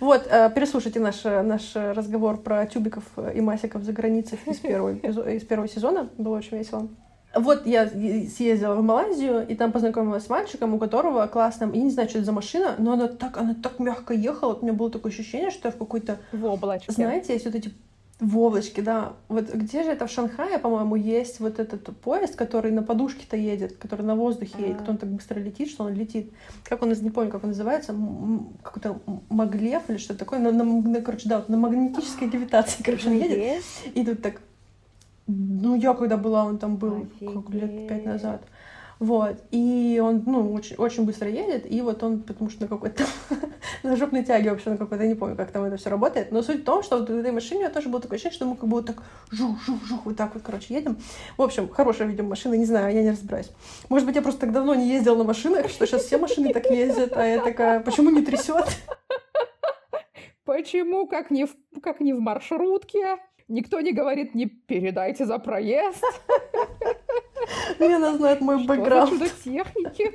Вот, 0.00 0.26
э, 0.30 0.50
переслушайте 0.54 1.00
наш, 1.00 1.24
наш 1.24 1.74
разговор 1.74 2.38
про 2.38 2.64
тюбиков 2.66 3.04
и 3.34 3.40
масиков 3.40 3.82
за 3.82 3.92
границей 3.92 4.38
из 4.46 4.58
первого, 4.58 4.94
из 4.94 5.44
первого 5.44 5.68
сезона. 5.68 6.08
Было 6.16 6.38
очень 6.38 6.56
весело. 6.56 6.88
Вот 7.34 7.66
я 7.66 7.88
съездила 7.88 8.74
в 8.74 8.82
Малайзию, 8.82 9.46
и 9.48 9.54
там 9.54 9.72
познакомилась 9.72 10.24
с 10.24 10.28
мальчиком, 10.28 10.74
у 10.74 10.78
которого 10.78 11.26
классно, 11.26 11.70
я 11.72 11.82
не 11.82 11.90
знаю, 11.90 12.08
что 12.08 12.18
это 12.18 12.26
за 12.26 12.32
машина, 12.32 12.74
но 12.78 12.92
она 12.92 13.08
так, 13.08 13.36
она 13.38 13.54
так 13.54 13.78
мягко 13.78 14.12
ехала, 14.12 14.54
у 14.54 14.62
меня 14.62 14.74
было 14.74 14.90
такое 14.90 15.10
ощущение, 15.12 15.50
что 15.50 15.68
я 15.68 15.72
в 15.72 15.78
какой-то... 15.78 16.18
В 16.32 16.44
облачке. 16.44 16.92
Знаете, 16.92 17.32
есть 17.32 17.46
вот 17.46 17.54
эти 17.54 17.72
В 18.20 18.38
облачке, 18.38 18.82
да. 18.82 19.14
Вот 19.28 19.52
где 19.52 19.82
же 19.82 19.90
это 19.90 20.06
в 20.06 20.10
Шанхае, 20.10 20.58
по-моему, 20.58 20.94
есть 20.94 21.40
вот 21.40 21.58
этот 21.58 21.96
поезд, 21.96 22.36
который 22.36 22.70
на 22.70 22.82
подушке-то 22.82 23.36
едет, 23.36 23.76
который 23.78 24.02
на 24.02 24.14
воздухе 24.14 24.54
едет, 24.60 24.76
А. 24.78 24.82
кто 24.82 24.92
он 24.92 24.98
так 24.98 25.08
быстро 25.08 25.40
летит, 25.40 25.70
что 25.70 25.84
он 25.84 25.94
летит. 25.94 26.30
Как 26.62 26.82
он, 26.82 26.92
не 26.92 27.10
помню, 27.10 27.30
как 27.30 27.42
он 27.42 27.48
называется, 27.50 27.96
какой-то 28.62 29.00
маглев 29.30 29.82
или 29.88 29.96
что-то 29.96 30.20
такое, 30.20 30.38
на, 30.38 30.52
на- 30.52 30.64
на- 30.64 31.00
короче, 31.00 31.28
да, 31.28 31.38
вот 31.38 31.48
на 31.48 31.56
магнетической 31.56 32.28
левитации, 32.28 32.82
короче, 32.84 33.08
он 33.08 33.14
едет. 33.16 33.64
И 33.94 34.04
тут 34.04 34.22
так, 34.22 34.40
ну, 35.26 35.76
я 35.76 35.94
когда 35.94 36.16
была, 36.16 36.44
он 36.44 36.58
там 36.58 36.76
был 36.76 37.06
как 37.20 37.50
лет 37.50 37.88
пять 37.88 38.04
назад. 38.04 38.42
Вот. 39.02 39.42
И 39.50 40.00
он, 40.00 40.22
ну, 40.26 40.52
очень, 40.52 40.76
очень 40.76 41.04
быстро 41.04 41.28
едет, 41.28 41.68
и 41.68 41.80
вот 41.80 42.04
он, 42.04 42.22
потому 42.22 42.50
что 42.50 42.62
на 42.62 42.68
какой-то 42.68 43.04
на 43.82 43.96
жопной 43.96 44.22
тяге 44.22 44.50
вообще 44.50 44.70
на 44.70 44.76
какой-то, 44.76 45.02
я 45.02 45.10
не 45.10 45.16
помню, 45.16 45.34
как 45.34 45.50
там 45.50 45.64
это 45.64 45.76
все 45.76 45.90
работает. 45.90 46.30
Но 46.30 46.40
суть 46.40 46.60
в 46.60 46.64
том, 46.64 46.84
что 46.84 46.98
вот 46.98 47.10
в 47.10 47.16
этой 47.16 47.32
машине 47.32 47.56
у 47.56 47.60
меня 47.62 47.70
тоже 47.70 47.88
было 47.88 48.00
такое 48.00 48.16
ощущение, 48.16 48.36
что 48.36 48.46
мы 48.46 48.54
как 48.54 48.68
бы 48.68 48.76
вот 48.76 48.86
так 48.86 49.02
жух-жух-жух, 49.32 50.04
вот 50.04 50.16
так 50.16 50.34
вот, 50.34 50.44
короче, 50.44 50.72
едем. 50.72 50.98
В 51.36 51.42
общем, 51.42 51.68
хорошая, 51.68 52.06
видимо, 52.06 52.28
машина, 52.28 52.54
не 52.54 52.64
знаю, 52.64 52.94
я 52.94 53.02
не 53.02 53.10
разбираюсь. 53.10 53.50
Может 53.88 54.06
быть, 54.06 54.14
я 54.14 54.22
просто 54.22 54.42
так 54.42 54.52
давно 54.52 54.76
не 54.76 54.88
ездила 54.88 55.16
на 55.16 55.24
машинах, 55.24 55.68
что 55.68 55.84
сейчас 55.84 56.04
все 56.04 56.18
машины 56.18 56.52
так 56.52 56.70
ездят, 56.70 57.16
а 57.16 57.26
я 57.26 57.42
такая, 57.42 57.80
почему 57.80 58.10
не 58.10 58.22
трясет? 58.22 58.68
Почему, 60.44 61.06
как 61.06 61.30
не, 61.32 61.46
в, 61.46 61.54
как 61.82 62.00
не 62.00 62.12
в 62.12 62.20
маршрутке? 62.20 63.18
Никто 63.52 63.80
не 63.80 63.92
говорит, 63.92 64.34
не 64.34 64.46
передайте 64.46 65.26
за 65.26 65.38
проезд. 65.38 66.02
Лена 67.78 68.16
знает 68.16 68.40
мой 68.40 68.58
Что 68.60 68.68
бэкграунд. 68.68 69.10
чудо 69.10 69.28
техники? 69.44 70.12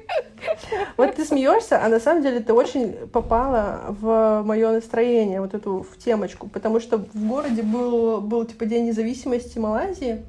Вот 0.97 1.13
ты 1.13 1.23
смеешься, 1.23 1.83
а 1.83 1.87
на 1.87 1.99
самом 1.99 2.23
деле 2.23 2.39
ты 2.39 2.53
очень 2.53 2.93
попала 3.09 3.85
в 3.89 4.41
мое 4.43 4.71
настроение, 4.71 5.39
вот 5.39 5.53
эту 5.53 5.83
в 5.83 5.97
темочку, 5.99 6.47
потому 6.47 6.79
что 6.79 6.97
в 6.97 7.27
городе 7.27 7.61
был, 7.61 8.21
был 8.21 8.43
типа 8.43 8.65
День 8.65 8.87
независимости 8.87 9.59
Малайзии. 9.59 10.25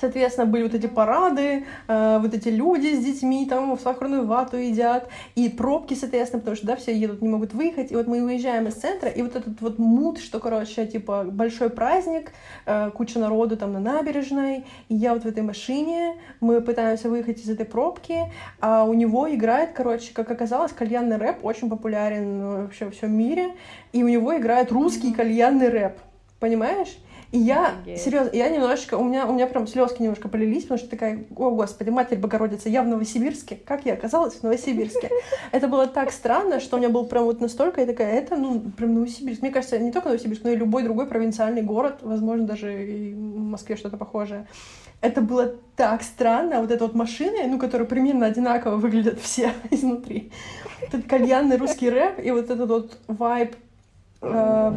Соответственно, 0.00 0.46
были 0.46 0.62
вот 0.62 0.74
эти 0.74 0.86
парады, 0.86 1.66
э, 1.86 2.18
вот 2.20 2.32
эти 2.32 2.48
люди 2.48 2.94
с 2.94 3.04
детьми 3.04 3.46
там 3.46 3.76
в 3.76 3.80
сахарную 3.80 4.26
вату 4.26 4.56
едят, 4.56 5.08
и 5.34 5.48
пробки, 5.50 5.94
соответственно, 5.94 6.40
потому 6.40 6.56
что, 6.56 6.66
да, 6.66 6.76
все 6.76 6.96
едут, 6.96 7.20
не 7.20 7.28
могут 7.28 7.52
выехать, 7.52 7.92
и 7.92 7.96
вот 7.96 8.06
мы 8.06 8.24
выезжаем 8.24 8.66
из 8.66 8.74
центра, 8.74 9.10
и 9.10 9.20
вот 9.20 9.36
этот 9.36 9.60
вот 9.60 9.78
мут, 9.78 10.18
что, 10.18 10.40
короче, 10.40 10.86
типа, 10.86 11.24
большой 11.24 11.68
праздник, 11.68 12.32
э, 12.64 12.90
куча 12.94 13.18
народу 13.18 13.58
там 13.58 13.72
на 13.74 13.80
набережной, 13.80 14.64
и 14.88 14.94
я 14.94 15.12
вот 15.12 15.24
в 15.24 15.26
этой 15.26 15.42
машине, 15.42 16.14
мы 16.40 16.62
пытаемся 16.62 17.10
выехать 17.10 17.40
из 17.40 17.50
этой 17.50 17.66
пробки, 17.66 18.32
а 18.60 18.84
у 18.84 18.94
него 18.94 19.32
играет, 19.32 19.72
короче, 19.74 20.14
как 20.14 20.30
оказалось, 20.30 20.72
кальянный 20.72 21.18
рэп 21.18 21.44
очень 21.44 21.68
популярен 21.68 22.62
вообще 22.62 22.86
во 22.86 22.90
всем 22.90 23.12
мире, 23.12 23.54
и 23.92 24.02
у 24.02 24.08
него 24.08 24.34
играет 24.36 24.72
русский 24.72 25.12
кальянный 25.12 25.68
рэп, 25.68 25.98
понимаешь? 26.38 26.96
И 27.32 27.38
я, 27.38 27.68
Офигеть. 27.68 28.02
серьезно, 28.02 28.30
я 28.32 28.48
немножечко, 28.48 28.96
у 28.96 29.04
меня, 29.04 29.24
у 29.26 29.32
меня 29.32 29.46
прям 29.46 29.68
слезки 29.68 30.02
немножко 30.02 30.28
полились, 30.28 30.62
потому 30.62 30.78
что 30.78 30.88
такая, 30.90 31.24
о 31.36 31.50
господи, 31.50 31.90
Матерь 31.90 32.18
Богородица, 32.18 32.68
я 32.68 32.82
в 32.82 32.88
Новосибирске, 32.88 33.56
как 33.64 33.86
я 33.86 33.94
оказалась 33.94 34.34
в 34.34 34.42
Новосибирске? 34.42 35.10
Это 35.52 35.68
было 35.68 35.86
так 35.86 36.10
странно, 36.10 36.58
что 36.58 36.76
у 36.76 36.80
меня 36.80 36.88
был 36.88 37.06
прям 37.06 37.24
вот 37.24 37.40
настолько, 37.40 37.82
я 37.82 37.86
такая, 37.86 38.14
это, 38.14 38.36
ну, 38.36 38.60
прям 38.76 38.94
Новосибирск. 38.94 39.42
Мне 39.42 39.52
кажется, 39.52 39.78
не 39.78 39.92
только 39.92 40.08
Новосибирск, 40.08 40.42
но 40.42 40.50
и 40.50 40.56
любой 40.56 40.82
другой 40.82 41.06
провинциальный 41.06 41.62
город, 41.62 41.98
возможно, 42.02 42.46
даже 42.46 42.84
и 42.84 43.14
в 43.14 43.38
Москве 43.38 43.76
что-то 43.76 43.96
похожее. 43.96 44.48
Это 45.00 45.20
было 45.20 45.54
так 45.76 46.02
странно, 46.02 46.60
вот 46.60 46.70
эта 46.70 46.84
вот 46.84 46.94
машина, 46.94 47.46
ну, 47.46 47.58
которые 47.58 47.86
примерно 47.86 48.26
одинаково 48.26 48.76
выглядят 48.76 49.20
все 49.22 49.52
изнутри. 49.70 50.32
Этот 50.82 51.06
кальянный 51.06 51.56
русский 51.56 51.90
рэп 51.90 52.18
и 52.18 52.32
вот 52.32 52.50
этот 52.50 52.68
вот 52.68 52.98
вайб 53.06 53.54
э, 54.22 54.72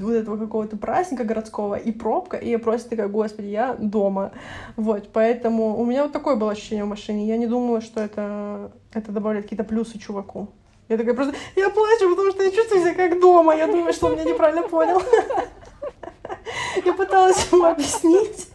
вот 0.00 0.14
этого 0.14 0.36
какого-то 0.36 0.76
праздника 0.76 1.24
городского 1.24 1.76
и 1.76 1.92
пробка, 1.92 2.36
и 2.36 2.50
я 2.50 2.58
просто 2.58 2.90
такая, 2.90 3.08
господи, 3.08 3.46
я 3.46 3.74
дома. 3.74 4.32
Вот, 4.76 5.08
поэтому 5.12 5.78
у 5.78 5.84
меня 5.84 6.02
вот 6.02 6.12
такое 6.12 6.36
было 6.36 6.52
ощущение 6.52 6.84
в 6.84 6.88
машине. 6.88 7.26
Я 7.26 7.36
не 7.36 7.46
думала, 7.46 7.80
что 7.80 8.00
это, 8.00 8.72
это 8.92 9.12
добавляет 9.12 9.46
какие-то 9.46 9.64
плюсы 9.64 9.98
чуваку. 9.98 10.48
Я 10.88 10.98
такая 10.98 11.14
просто, 11.14 11.34
я 11.56 11.70
плачу, 11.70 12.10
потому 12.10 12.30
что 12.32 12.42
я 12.42 12.50
чувствую 12.50 12.82
себя 12.82 12.94
как 12.94 13.20
дома. 13.20 13.54
Я 13.56 13.66
думаю, 13.66 13.92
что 13.92 14.08
он 14.08 14.14
меня 14.14 14.24
неправильно 14.24 14.62
понял. 14.68 15.00
Я 16.84 16.92
пыталась 16.94 17.48
ему 17.52 17.64
объяснить. 17.64 18.48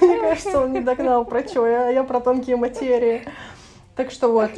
Мне 0.00 0.18
кажется, 0.20 0.60
он 0.60 0.72
не 0.72 0.80
догнал 0.80 1.24
про 1.24 1.46
что. 1.46 1.66
Я, 1.66 1.88
я 1.88 2.02
про 2.02 2.20
тонкие 2.20 2.56
материи. 2.56 3.22
Так 3.94 4.10
что 4.10 4.28
вот, 4.28 4.50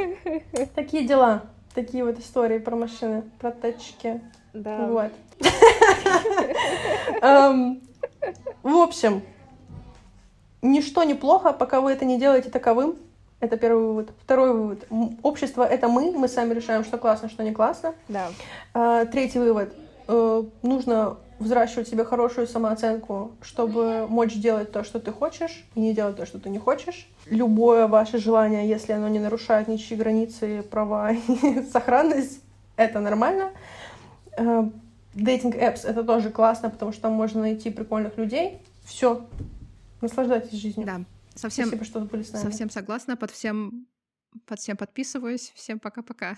такие 0.75 1.07
дела. 1.07 1.43
Такие 1.75 2.05
вот 2.05 2.19
истории 2.19 2.59
про 2.59 2.77
машины, 2.77 3.25
про 3.41 3.51
тачки. 3.51 4.21
Да. 4.55 4.87
Вот. 4.87 5.13
Эм, 7.23 7.83
В 8.63 8.77
общем, 8.77 9.23
ничто 10.63 11.05
не 11.05 11.15
плохо, 11.15 11.53
пока 11.53 11.81
вы 11.81 11.93
это 11.93 12.05
не 12.05 12.19
делаете 12.19 12.51
таковым. 12.51 12.97
Это 13.41 13.57
первый 13.59 13.85
вывод. 13.85 14.11
Второй 14.23 14.53
вывод. 14.53 14.87
Общество— 15.23 15.65
это 15.71 15.89
мы, 15.89 16.13
мы 16.13 16.29
сами 16.29 16.55
решаем, 16.55 16.85
что 16.85 16.97
классно, 16.97 17.29
что 17.29 17.43
не 17.43 17.53
классно. 17.53 17.95
Да. 18.09 18.29
А, 18.73 19.05
Третий 19.05 19.39
вывод. 19.39 19.75
Э, 20.09 20.45
Нужно 20.63 21.17
взращивать 21.41 21.89
себе 21.89 22.05
хорошую 22.05 22.47
самооценку, 22.47 23.33
чтобы 23.43 24.07
мочь 24.09 24.35
делать 24.35 24.73
то, 24.73 24.85
что 24.85 25.01
ты 25.01 25.11
хочешь, 25.13 25.67
и 25.75 25.81
не 25.81 25.93
делать 25.93 26.17
то, 26.17 26.25
что 26.27 26.39
ты 26.39 26.49
не 26.49 26.59
хочешь. 26.59 27.09
Любое 27.27 27.87
ваше 27.87 28.19
желание, 28.19 28.69
если 28.69 28.93
оно 28.93 29.09
не 29.09 29.19
нарушает 29.19 29.69
ничьи 29.69 29.97
границы, 29.97 30.63
права 30.63 31.11
и 31.13 31.63
сохранность, 31.73 32.41
это 32.77 33.01
нормально. 33.01 33.51
Э, 34.37 34.69
Дейтинг 35.15 35.55
apps 35.55 35.87
это 35.87 36.03
тоже 36.03 36.31
классно, 36.31 36.71
потому 36.71 36.93
что 36.93 37.03
там 37.03 37.13
можно 37.13 37.41
найти 37.41 37.71
прикольных 37.71 38.17
людей. 38.19 38.59
Все. 38.85 39.27
Наслаждайтесь 40.01 40.59
жизнью. 40.59 40.87
Да, 40.87 41.05
совсем, 41.35 41.67
Спасибо, 41.69 41.85
что 41.85 42.01
были 42.01 42.23
с 42.23 42.33
нами. 42.33 42.43
совсем 42.43 42.69
согласна. 42.71 43.17
Под 43.17 43.31
всем, 43.31 43.87
под 44.47 44.59
всем 44.59 44.77
подписываюсь. 44.77 45.53
Всем 45.55 45.79
пока-пока. 45.79 46.37